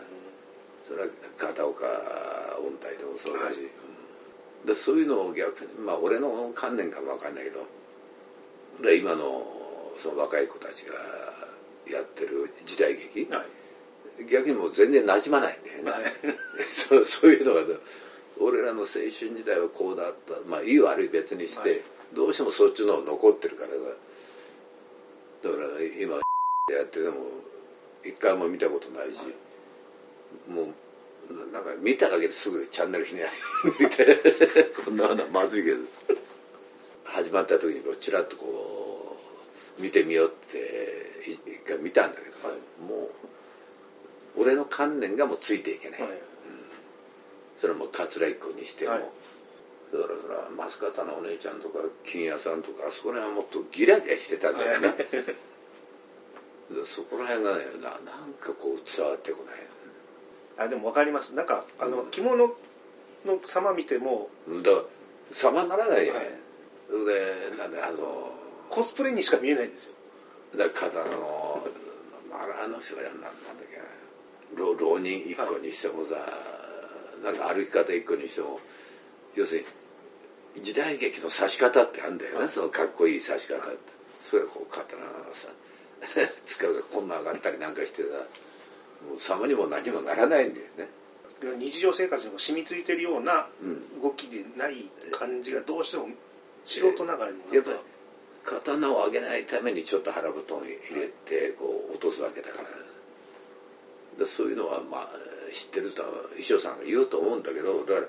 [0.86, 1.08] それは
[1.38, 1.86] 片岡
[2.58, 3.58] 音体でもそうだし、
[4.62, 4.66] うん。
[4.66, 7.66] でそういうのを逆にまあ俺の観念かもわかんないけど。
[8.82, 9.46] で今の
[9.96, 10.94] その若い子たちが
[11.90, 13.44] やってる時代劇、は
[14.20, 14.26] い。
[14.30, 16.12] 逆にもう全然馴染まないんだよね、はい。
[16.72, 17.62] そうそういうのが
[18.38, 20.40] 俺らの青春時代はこうだった。
[20.46, 21.80] まあいい悪い別にして、はい。
[22.14, 23.76] どうしてもそっちの残ってるからさ。
[25.42, 26.16] だから今
[26.70, 27.26] やってても
[28.04, 29.18] 一回も見たことないし、
[30.48, 33.30] もうなんか見ただけですぐチャンネルひね
[33.78, 34.16] 見て
[34.84, 35.78] こんなのはまずいけど。
[37.12, 39.18] 始まった時にこうチラッとこ
[39.78, 42.58] う見てみようって一回見たんだけど、はい。
[42.82, 43.10] も
[44.36, 46.10] う俺の観念がもうついていけない、はい。
[47.56, 49.02] それはもう桂一子にしても、はい。
[49.92, 54.96] だからそれは増方のお姉ちゃんとか金屋さんとかあそこら辺はもっとギラギラしてたんだよな、はい。
[54.96, 55.04] で
[56.84, 59.54] そこら辺がねななんかこう伝わってこない。
[60.58, 61.34] あでも分かります。
[61.34, 62.10] なんかあの、うん。
[62.10, 62.48] 着物
[63.24, 64.28] の様見ても
[64.62, 64.82] だ
[65.30, 66.28] 様にならないよね、はい。
[67.06, 68.32] でなんであの
[68.70, 69.94] コスプレにしか見えないんですよ。
[70.56, 71.66] だから刀の
[72.62, 73.32] あの人がなんなんだっ
[73.70, 73.82] けな。
[74.54, 76.16] 浪浪人一個にしてもさ、
[77.24, 78.60] なんか歩き方一個にしても
[79.34, 79.64] 要する
[80.56, 82.48] に時代劇の刺し方ってあるんだよね、はい。
[82.50, 83.78] そのかっこいい刺し方って、
[84.20, 85.48] それをこう刀がさ
[86.44, 88.26] 使うがこんな上がったりなんかしてさ
[89.08, 90.88] もう様にも何もならないんだよね。
[91.58, 94.00] 日常生活にも染みついてるようなうん。
[94.02, 96.08] 動きでない感じがどうしても
[96.64, 97.76] 素人ながらにもやっぱり
[98.44, 102.68] 刀を上げないためにちょっと腹布団入れてこう落とすわけだから。
[104.18, 108.06] でそういうのはまあ知ってるとは衣装さんが言うと思うんだけどだから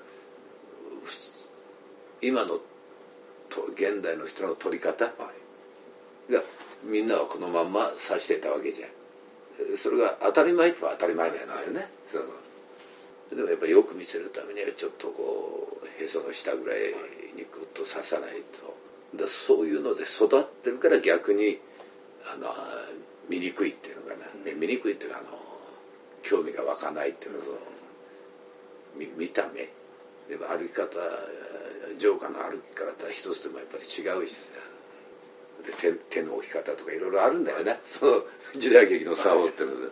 [2.20, 2.60] 今の
[3.48, 5.32] と現代の人の取り方は
[6.28, 6.32] い。
[6.32, 6.42] が
[6.84, 8.90] みんなはこのまんま指してたわけじゃん。
[9.76, 12.24] それが当たり前とは当たり前なんだよね、そう
[13.30, 16.78] でもやっぱりよく見せるためにはちょっとこうへその下ぐらい
[17.36, 18.76] にグッと刺さないと。
[19.16, 21.58] でそういうので育ってるから逆に
[22.26, 22.52] あの
[23.28, 24.60] 醜いっていうのかな、うん。
[24.60, 25.38] 醜いっていうのはあの
[26.22, 27.58] 興味が湧かないっていうのはその
[28.96, 29.68] 見見た目。
[30.28, 30.98] でも歩き方
[31.98, 33.86] 浄化の歩き方一つでもやっぱり違
[34.18, 34.50] うしさ。
[34.52, 34.73] で
[35.72, 37.78] 手手の置き方とかいろいろあるんだよね。
[37.84, 38.22] その
[38.56, 39.90] 時代劇の作法っていうので、も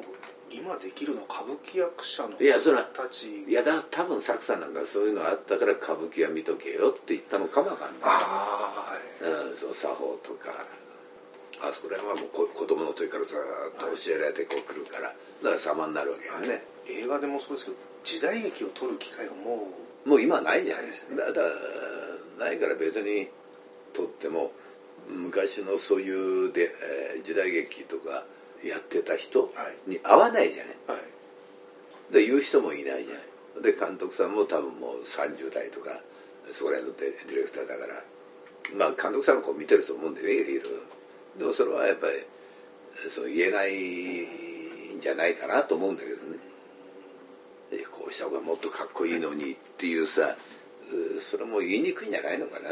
[0.00, 0.04] う
[0.50, 3.44] 今できるのは歌舞伎役者のいやそれはたち。
[3.48, 8.00] いやだ多分作さんなんかそういうのあったから歌舞伎は見とけよって言ったのかもわかんない。
[8.02, 10.66] ああうん、その作法とか。
[11.60, 13.42] あそこら辺はもうこ子供の時からずーっ
[13.80, 15.08] と教えられてこう来るから。
[15.42, 19.68] だから様になるわけよね、映画でもそうですけど時代劇を撮る機会がも
[20.04, 21.16] もう今はないじゃないですか。
[21.16, 23.28] だからないから別に
[23.92, 24.52] とっても
[25.08, 26.10] 昔のそうい
[26.48, 26.70] うで、
[27.14, 28.24] えー時代劇とか
[28.64, 29.48] やってた人は
[29.86, 29.90] い。
[29.90, 30.98] に合わないじゃない。
[30.98, 32.12] はい。
[32.12, 33.72] で言う人もいないじゃない。
[33.72, 36.00] で監督さんも多分もう30代とか
[36.52, 38.02] そこら辺のデディレクターだから。
[38.76, 40.28] まあ監督さんもこう見てると思うんだよ。
[40.28, 40.62] いろいろ
[41.38, 42.12] でもそれはやっぱり
[43.10, 43.74] そう言えない
[44.96, 46.38] んじゃないかなと思うんだけどね。
[47.90, 50.36] こうした方がもっとかっこいいのにっていうさ
[51.16, 52.70] うそれも言いにくいんじゃないのかな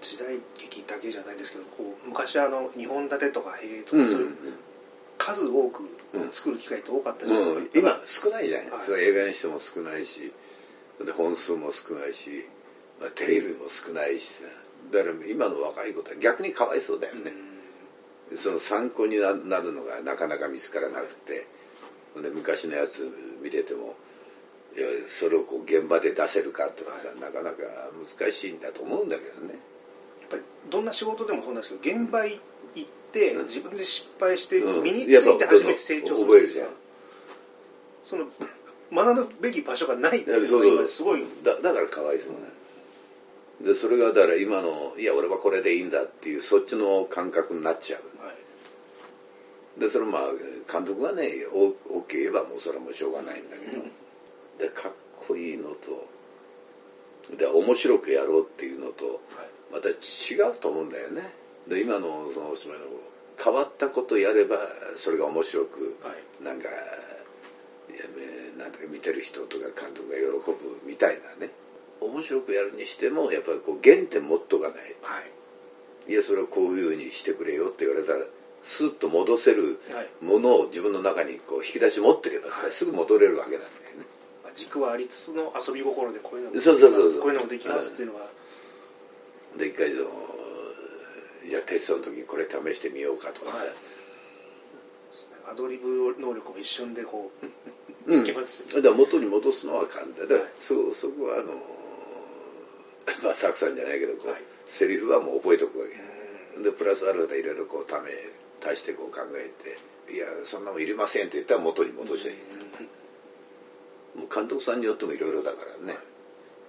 [0.00, 4.08] 時代劇だけじゃないですけどこう昔あの2本立てとか兵とか、うん。
[4.08, 4.36] そういう
[5.18, 5.84] 数多く
[6.32, 8.86] 作る機会って多かったじゃないですか、うん、今少ないじゃない、はい。
[8.86, 10.32] それ映画にしても少ないし
[11.04, 12.48] で本数も少ないし、
[13.00, 14.44] まあ、テレビも少ないしさ。
[14.92, 17.32] だから今の若い子は逆にかわいそうだよね、
[18.36, 21.46] その参考にななるのがなかなか見つからなくて。
[22.16, 23.08] で昔のやつ
[23.42, 23.94] 見てても
[25.08, 27.56] それをこう現場で出せるかっていうのはさなかなか
[28.18, 29.54] 難しいんだと思うんだけどね
[30.30, 32.40] ぱりどんな仕事でもそうなんですけど現場行っ
[33.12, 33.44] てうん。
[33.44, 34.84] 自分で失敗してうん。
[34.84, 36.20] 身について初めて成長する。
[36.20, 36.68] 覚えるじゃん。
[38.04, 38.26] その
[38.92, 42.46] 学ぶべき場所がないっていうのが今すごいだだからかわいそうなの
[43.64, 48.24] でそれがだから今のいや俺はこれでいいんだっていうそっちの感覚になっちゃう。
[48.24, 49.80] はい。
[49.80, 50.22] でそれまあ
[50.70, 53.82] 監督がねお OK 言えばもうそれはもうしょうがないんだけど、
[54.58, 54.92] でかっ
[55.26, 56.08] こいいのと
[57.36, 59.16] で面白くやろうっていうのとはい
[59.72, 59.94] また違
[60.50, 61.22] うと思うんだよね。
[61.68, 62.84] で今のそのおしまいの
[63.42, 64.58] 変わったことやれば
[64.96, 66.44] それが面白くはい。
[66.44, 71.52] なんかいやめなんとか見てる人とか監督が喜ぶみたいなね。
[72.00, 74.96] 面白くやるにしてもやっぱりこう原点持っとかない。
[75.02, 75.20] は
[76.08, 76.12] い。
[76.12, 78.24] いやそれはこういうふうにしてくれよって言われたら
[78.62, 80.08] スッと戻せるはい。
[80.24, 82.72] ものを自分の中にこう引き出し持ってればさ、はい。
[82.72, 84.04] すぐ戻れるわけなんだよね。
[84.44, 87.10] まあ軸はありつつの遊び心でこういうのもできそうそうそうそう。
[87.10, 88.26] ますこういうのもできますっていうのが
[89.56, 89.90] で一回
[91.50, 93.74] じゃあテストの時にこれ試してみようかとかさ、はい。
[95.50, 97.32] アドリブ能力も一瞬でこ
[98.06, 98.22] ううん。
[98.22, 100.28] いけますだから元に戻すのは簡単。
[100.28, 100.44] だはい。
[100.60, 101.54] そそこはあの
[103.24, 104.42] まあ作さんじゃないけどこう、はい。
[104.68, 105.94] セリフはもう覚えておくわけ。
[106.56, 106.62] うん。
[106.62, 108.10] でプラスアルファでいろいろこうため
[108.64, 109.50] 足してこう考え
[110.06, 112.28] ていやそんなもんいりませんと言ったら元に戻して。
[112.30, 112.36] いい、
[114.18, 115.98] もう監督さんによってもいろいろだからね、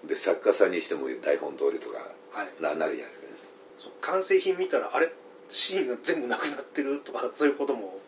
[0.05, 2.20] で作家さんにしても台本通りとかはい
[2.59, 3.15] ななるじゃない
[3.79, 5.11] そう完成品見たらあれ？
[5.49, 7.01] シーンが全部なくなってる？
[7.01, 7.99] とかそういうことも。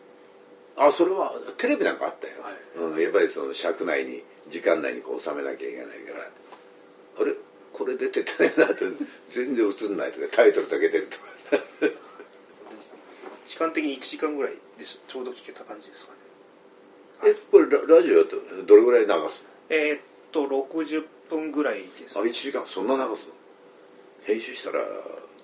[0.76, 2.54] あそれはテレビなんかあったよ、はい。
[2.94, 6.30] うん、やっぱりその尺内に時間内にこう収めなきゃいけないから。
[7.20, 7.34] あれ？
[7.72, 8.84] これ出てたよなって
[9.28, 11.24] 全然映んないとかタイトルだけ出るとか。
[11.50, 11.64] さ
[13.46, 16.18] 時間的に1時間ぐらいでしちょうど聞けた感じですかね。
[17.32, 20.00] えこれララジオやってどれぐらい流すえーっ
[20.32, 22.14] と60分ぐらいです。
[22.16, 22.66] のあ1時間。
[22.66, 23.33] そんな流すの？
[24.24, 24.80] 編集したら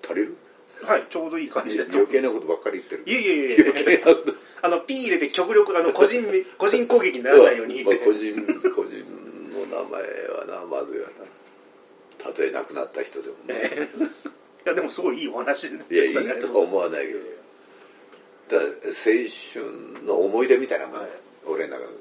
[0.03, 0.37] 足りる？
[0.83, 3.03] はいちょうどいい感じで余計なことばっかり言ってる。
[3.05, 3.63] いえいえいえ。
[3.69, 4.33] 余計なこと。
[4.63, 6.23] あの P 入れて極力あの個人
[6.57, 7.83] 個人攻撃にならないように。
[7.83, 8.35] まあ、個人
[8.75, 9.05] 個人
[9.53, 11.13] の名前はなまずいわな。
[12.17, 13.35] たとえ亡くなった人でも。
[13.35, 13.87] ねえ。
[13.97, 14.11] ーい
[14.65, 17.19] やでもすごいいいお話でいやいいとは思わないけど。
[18.49, 18.67] だ青
[19.53, 21.09] 春の思い出みたいなもん、はい。
[21.45, 21.93] 俺の中で。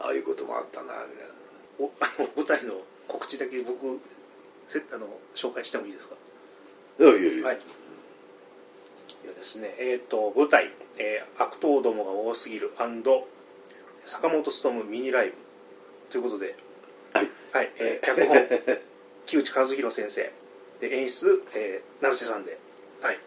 [0.00, 1.34] ああいうこともあったなみたいな。
[1.78, 3.98] お あの舞台の告知だけ僕
[4.68, 6.16] せあの紹介してもいいですか？
[7.00, 7.56] いやいやいや、はい。
[9.24, 12.70] いやですね、えっ、と、舞台、えー悪党どもが多すぎる
[14.06, 15.34] 坂本勉ミニライブ
[16.10, 16.54] ということで、
[17.14, 17.30] はい。
[17.52, 18.46] はい、えー脚本、
[19.26, 20.30] 木内和弘先生、
[20.80, 22.58] で、演出、えー成瀬さんで、
[23.00, 23.18] はい。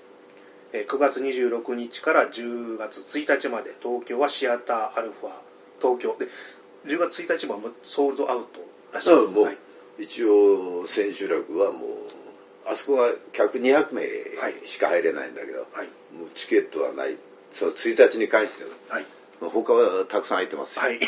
[0.74, 5.32] えー9月26日から10月1日まで、東京はシアターアルファ、
[5.82, 6.16] 東京。
[6.20, 6.28] で、
[6.86, 8.60] 10月1日もソールドアウト
[8.94, 9.36] らしいです。
[9.36, 9.58] うんはい
[10.00, 11.90] 一応千秋楽はもう
[12.70, 14.04] あそこは客200名
[14.66, 15.88] しか入れないんだけど、はい。
[16.16, 17.18] もうチケットはない。
[17.54, 19.06] その1日に関してははい。
[19.40, 21.00] 他はたくさん入ってますよ、はい。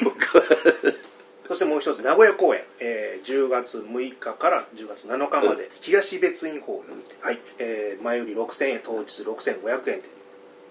[1.48, 10.10] そしてもう一つ、名古屋公演、えー10月6日から10月7日まで、東別院ホールにて、はい、えー前売り6000円、当日6500円で、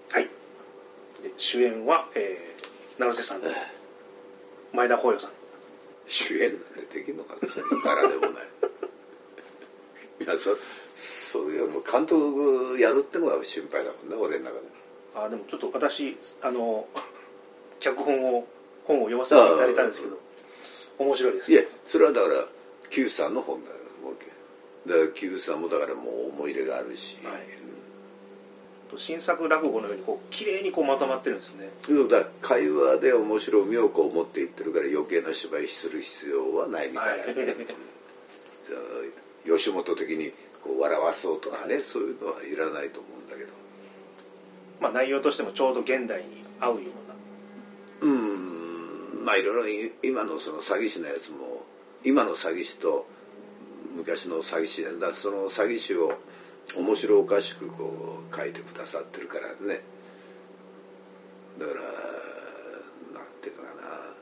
[0.09, 0.29] はい。
[1.21, 3.49] で主演は、えー、成瀬さんと
[4.73, 5.31] 前田光陽さん
[6.09, 8.47] 主演なんてできるのかなそんな柄でもない。
[10.21, 10.57] いやそ
[10.95, 14.67] それよりも監督やるってのが心配だもんね俺の中で。
[15.15, 16.87] あでもちょっと私あの
[17.79, 18.45] 脚本を
[18.85, 20.17] 本を読ませていただいたんですけど
[20.97, 21.51] 面白いです。
[21.51, 22.47] いやそれはだから
[22.89, 27.59] Q さんの本だよもうだから Q さんもだからもう思い入れがあるし、はい
[28.97, 31.69] 新作落語のようにこう綺麗にこうまとまってるんですよね。
[31.89, 37.35] うんだから会話で面白みをこう持っていってるから余計な芝居する必要はないみたいな、はい。
[39.49, 40.31] 吉本的に
[40.63, 43.49] こう笑わそうとかね、はいそういうのはいらないと思うんだけど。
[44.79, 46.79] まあ内容としてもちょうど現代に合うよ
[48.01, 48.11] うな。
[48.11, 51.65] うんまあいろいろい今のその詐欺師のやつも
[52.03, 53.05] 今の詐欺師と
[53.95, 56.13] 昔の詐欺師だその詐欺師を
[56.75, 59.81] 面白おかしくこう書いてくださってるからね。
[61.57, 61.91] だからなん
[63.41, 64.13] ていうのかな。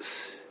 [0.00, 0.42] す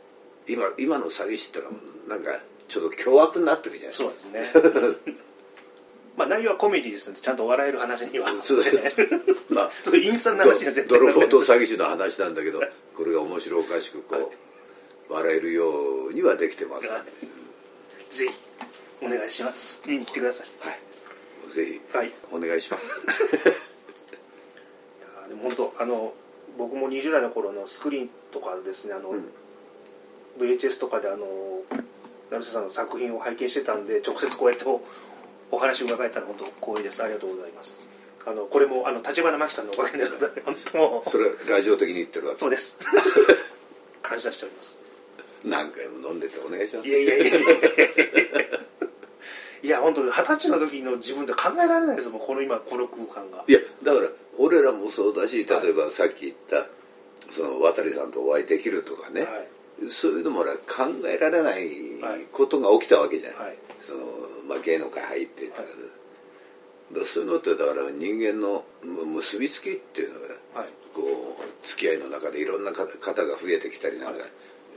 [0.48, 1.72] 今今の詐欺師ってのは
[2.08, 4.96] なんかちょっと凶悪になってるじゃないそうですね。
[6.16, 8.32] まあ内容はコメディですのでちゃんと笑える話には。
[8.42, 8.62] そう
[9.50, 12.62] まあそういう陰惨な話には絶対泥棒と詐欺師の話なんだけど
[12.96, 14.32] これが面白おかしくこ
[15.08, 17.02] う笑えるようにはできてます、ね、
[18.10, 18.32] ぜひ
[19.02, 19.82] お願いします。
[19.86, 20.46] 見に来てください。
[20.60, 20.78] はい。
[21.54, 22.12] ぜひはい。
[22.30, 23.00] お願いします。
[23.04, 23.48] い
[25.22, 26.14] やでも本当あの
[26.56, 29.30] 僕も20代の頃のスクリーンとかですねあの、うん。
[30.38, 31.26] VHS とかであの
[32.30, 34.80] 成瀬さんの作品を拝見してたんで直接こうやってお
[35.50, 37.02] お話を伺えたら本当光栄です。
[37.02, 37.76] ありがとうございます。
[38.24, 42.38] あのこれもあの立花真紀さんのおかげでございます本当もうそれラジオ的に言ってるわけ。
[42.38, 42.78] そうです。
[44.02, 44.80] 感謝しております。
[45.44, 46.88] 何回も飲んでてお願いします。
[46.88, 47.42] いやいやいやいや
[49.62, 53.44] いや本当に二十歳の時の自分で考えられないですもんこの今この空間が。
[53.46, 54.08] いやだから
[54.38, 56.66] 俺らもそうだし例えばさっき言った
[57.30, 59.48] その渡さんとお会いできるとかね、はい。
[59.88, 60.48] そういうのも考
[61.06, 63.56] えられないはいことが起きたわけじゃない、はい。
[63.80, 64.00] その
[64.48, 65.70] まあ、芸能界入ってとか,、はい。
[65.70, 70.68] だからそういうのってだから人間のむ結びつきっていうのがはい。
[70.94, 74.24] こう付き合いの中でいろんな方方が増えてきたりなんか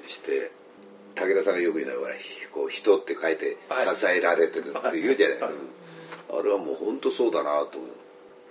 [0.07, 0.51] して、
[1.15, 2.09] 武田さんがよく言うのは
[2.51, 3.95] こう人って書いてはい。
[3.95, 5.51] 支えられてるって言うじゃない、はい。
[6.39, 7.87] あれはもう本当そうだなと思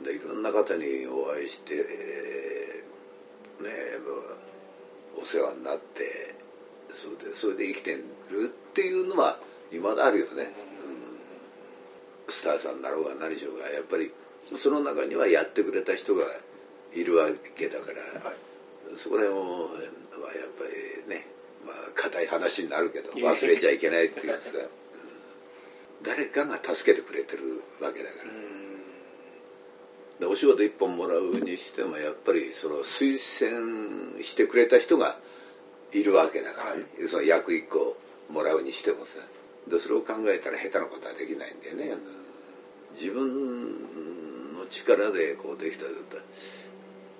[0.03, 3.71] うでいろんな方にお会いして、えーね
[5.17, 6.35] お世話になって
[6.91, 8.03] それでそれで生きてる
[8.45, 9.39] っていうのは
[9.73, 10.53] 今だあるよね、
[12.27, 12.33] うん。
[12.33, 14.12] スターさんだろうが何しようがやっぱり
[14.57, 16.25] その中にはやってくれた人が
[16.95, 18.37] いるわけだから、はい。
[18.97, 20.65] そこら辺も、まあ、やっぱ
[21.09, 21.27] りね
[21.67, 26.05] まあ硬い話になるけど忘れちゃいけないっていうかさ、うん。
[26.05, 28.31] 誰かが助けてくれてるわけだから、
[30.21, 35.17] でお仕事一本もらうにしてもやっぱりその推薦してくれた人が
[35.93, 37.97] いるわけだからね、その役一個
[38.31, 39.19] もらうにしてもさ。
[39.69, 41.97] でそれを考えたら下手なことはできないんだよね。
[43.01, 43.73] 自分
[44.55, 45.89] の力でこうできたっ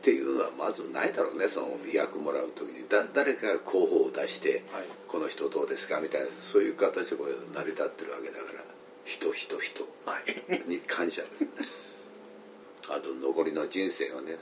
[0.05, 1.49] ていうのはまずないだろうね。
[1.49, 2.87] その役もらう時に。
[2.89, 4.85] だ誰かが候補を出して、はい。
[5.09, 8.65] この人どうですかみたいなそういう形でこう成り立ってるわけだから。
[9.07, 10.69] 人人人はい。
[10.69, 11.23] に感謝。
[11.23, 11.29] で
[12.85, 14.37] すあと残りの人生はね。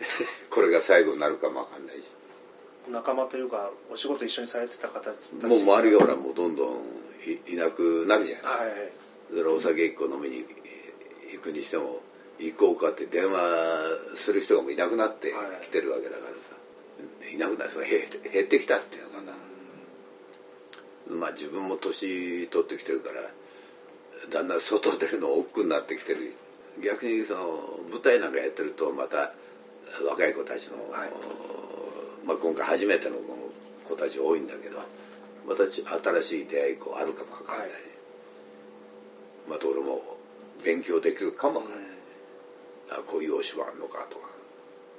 [0.50, 2.02] これが最後になるかもわかんないし。
[2.90, 6.80] 仲間というかお仕事一緒にされてた方たちもう周りがほらもうどんどん
[7.24, 8.42] いいなくなるじゃない。
[8.42, 8.92] ですか、はい。
[9.36, 10.44] だからお酒一個飲みに
[11.30, 12.00] 行くにしても
[12.46, 15.32] 行こうかって電話する人がもういなくなって
[15.62, 17.74] きてるわけだからさ、い、なくなって
[18.32, 19.32] 減ってきたっていうのかな、
[21.16, 23.30] まあ自分も年取ってきてるから
[24.30, 26.34] だんだん外出るの億劫になってきてる。
[26.82, 29.34] 逆にその舞台なんかやってるとまた
[30.08, 31.10] 若い子たちの、はい。
[32.24, 33.16] まあ、今回初めての
[33.84, 34.80] 子たち多いんだけど
[35.46, 37.78] またち新しい出会いこうあるかもわかんない、はい。
[39.50, 40.16] また俺も
[40.64, 41.80] 勉強できるかもわかんない、
[42.92, 44.32] あこういうお芝居あんのかとか。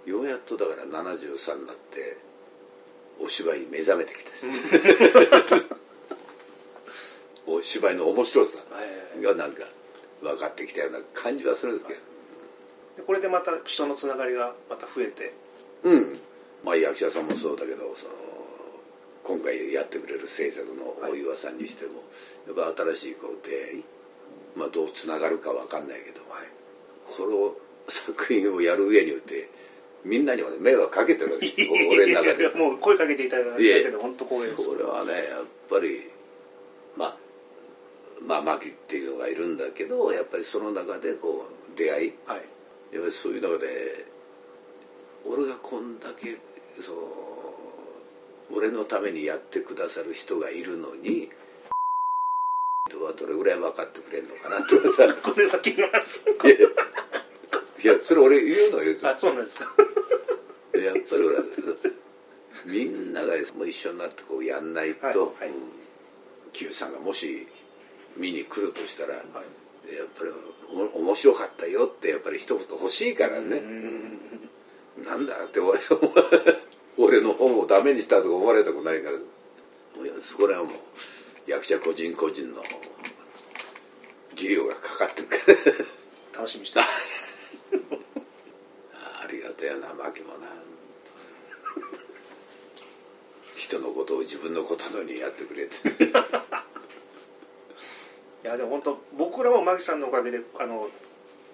[0.06, 2.18] ようやっとだから73になって
[3.22, 4.32] お芝居に目覚めてきた。
[7.48, 8.82] お芝居の面白さは
[9.18, 9.66] いがなんか
[10.22, 12.00] 分かってきたような感じはするんですけど、
[12.98, 15.34] でこれでまた人のつながりがまた増えて。
[15.84, 16.20] うん。
[16.64, 18.14] まあ役者さんもそうだけどその
[19.24, 22.04] 今回やってくれる制作の大岩さんにしても、
[22.48, 23.84] やっぱ新しいこう出会い、
[24.56, 26.48] まあ、どうつながるか分かんないけど、はい。
[27.06, 27.56] この
[27.88, 29.50] 作品をやる上によって
[30.04, 31.58] みんなにもね迷惑かけてるわけです
[31.90, 32.44] 俺の中で。
[32.44, 34.64] いやもう声かけていただいただけで本当光栄です。
[34.64, 36.02] それはねやっぱり
[36.98, 37.18] まあ
[38.22, 42.14] まあ牧っていうのがいるんだけどやっぱりその中でこう出会い。
[42.26, 42.42] はい。
[42.94, 44.06] やっぱりそういう中で
[45.26, 46.38] 俺がこんだけ
[46.82, 46.98] そう
[48.56, 51.30] 俺のためにやってくださる人がいるのに
[52.90, 54.80] 人はどれぐらい分かってくれるのかなと。
[54.80, 56.26] か さこれは気になります
[57.82, 59.64] いやそれ俺言うのよあそうなんです。
[59.64, 61.44] やっぱりほら
[62.66, 65.50] みんながもう一緒になってこうやんないと、はいはい。
[65.50, 65.84] うん
[66.54, 67.48] キューさんがもし
[68.16, 69.24] 見に来るとしたら、はい。
[69.96, 70.32] やっぱり
[70.96, 75.04] お面白かったよってやっぱり一言欲しいからね、うん。
[75.04, 75.80] なんだって俺
[76.98, 79.18] 俺の本をダメにしたとか思われたくないから。
[79.18, 79.24] も
[80.04, 82.64] うそこらはもう役者個人個人の
[84.36, 86.38] 技量がかかってるから。
[86.38, 87.24] 楽しみにしてます
[89.24, 90.48] ありがたやな負けもな
[93.56, 95.74] 人のことを自分のことのようにやってくれて。
[98.44, 100.90] いやでも本当僕らもマギさんのおかげであの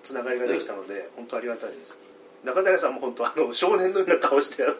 [0.02, 1.94] つながりができたので、本当ありがたいです。
[2.44, 4.74] 中谷さんも本当あの少年のような顔して ああ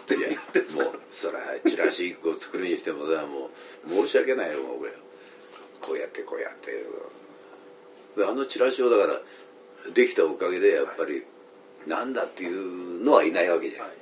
[0.00, 3.50] って言ってもうそらチラシ1個作るにしてもさも
[3.86, 4.88] う申し訳ないよもう
[5.80, 6.84] こうやってこうやって。
[8.16, 9.20] であのチラシをだから
[9.94, 11.24] できたおかげでやっぱり
[11.86, 13.92] なんだっていうのはいないわけじゃん、は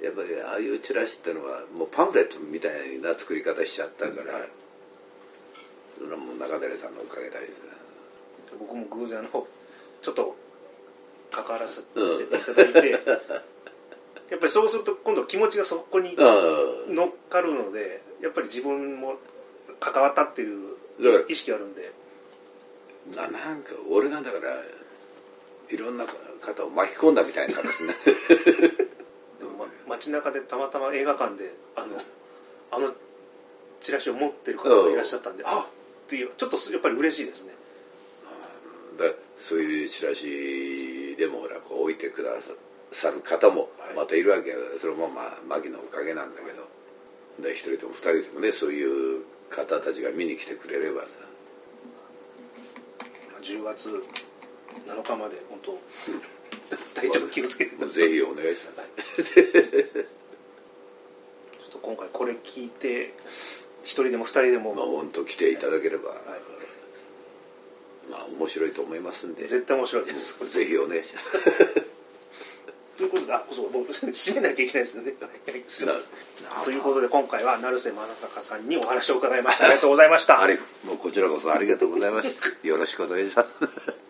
[0.00, 0.04] い。
[0.04, 4.48] やっぱりああいうチラシってのはもうパンフレットみたいな作り方しちゃったから、はい。
[5.98, 7.62] それはもう中谷さんのおかげだです
[8.58, 9.46] 僕も偶然あの
[10.02, 10.36] ちょっと
[11.30, 16.94] 関わらせていただいて、やっぱりそうすると今度気持ちがそこにうん。
[16.94, 19.14] 乗っかるのでやっぱり自分も
[19.80, 20.76] 関わったっていう
[21.28, 21.92] 意識があるんで。
[23.16, 24.62] ななんか俺がだから
[25.70, 26.04] いろんな
[26.40, 27.94] 方を巻き込んだみたいな形ね
[29.38, 32.00] でも、ま、街中でたまたま映画館であの
[32.70, 32.94] あの
[33.80, 35.66] チラシを持ってる方がいらっしゃったんで、あ
[36.06, 37.52] っていうちょっとやっぱり嬉しいですね。
[38.98, 42.30] だそういうチラシでもほらこう置いてくだ
[42.92, 46.68] さる方もまたいるわけよ、それもまあ牧のおかげなんだけど。
[47.40, 51.08] で一人でも二人でもねそういう方たちが見に来てくれればさ。
[53.42, 54.04] 10月
[54.86, 55.78] 7日まで本当。
[56.94, 59.34] 体調気をつけてくださいぜひお願いします。
[59.34, 59.42] ちょ
[61.68, 63.14] っと今回これ聞いて
[63.82, 66.18] 一人でも二人でも、まあ本当来ていただければ、はい。
[68.10, 69.48] まあ面白いと思いますんで。
[69.48, 70.44] 絶対面白いです。
[70.48, 71.30] ぜひお願いします。
[72.96, 75.14] ということであそう僕締めなきゃいけないですよね。
[75.66, 79.64] すいませんな ということで今回は成瀬正隆さんにお話を伺いました。
[79.64, 80.40] ありがとうございました。
[80.40, 82.28] あれもうこちらこそありがとうございます。
[82.62, 84.01] よろしくお願いします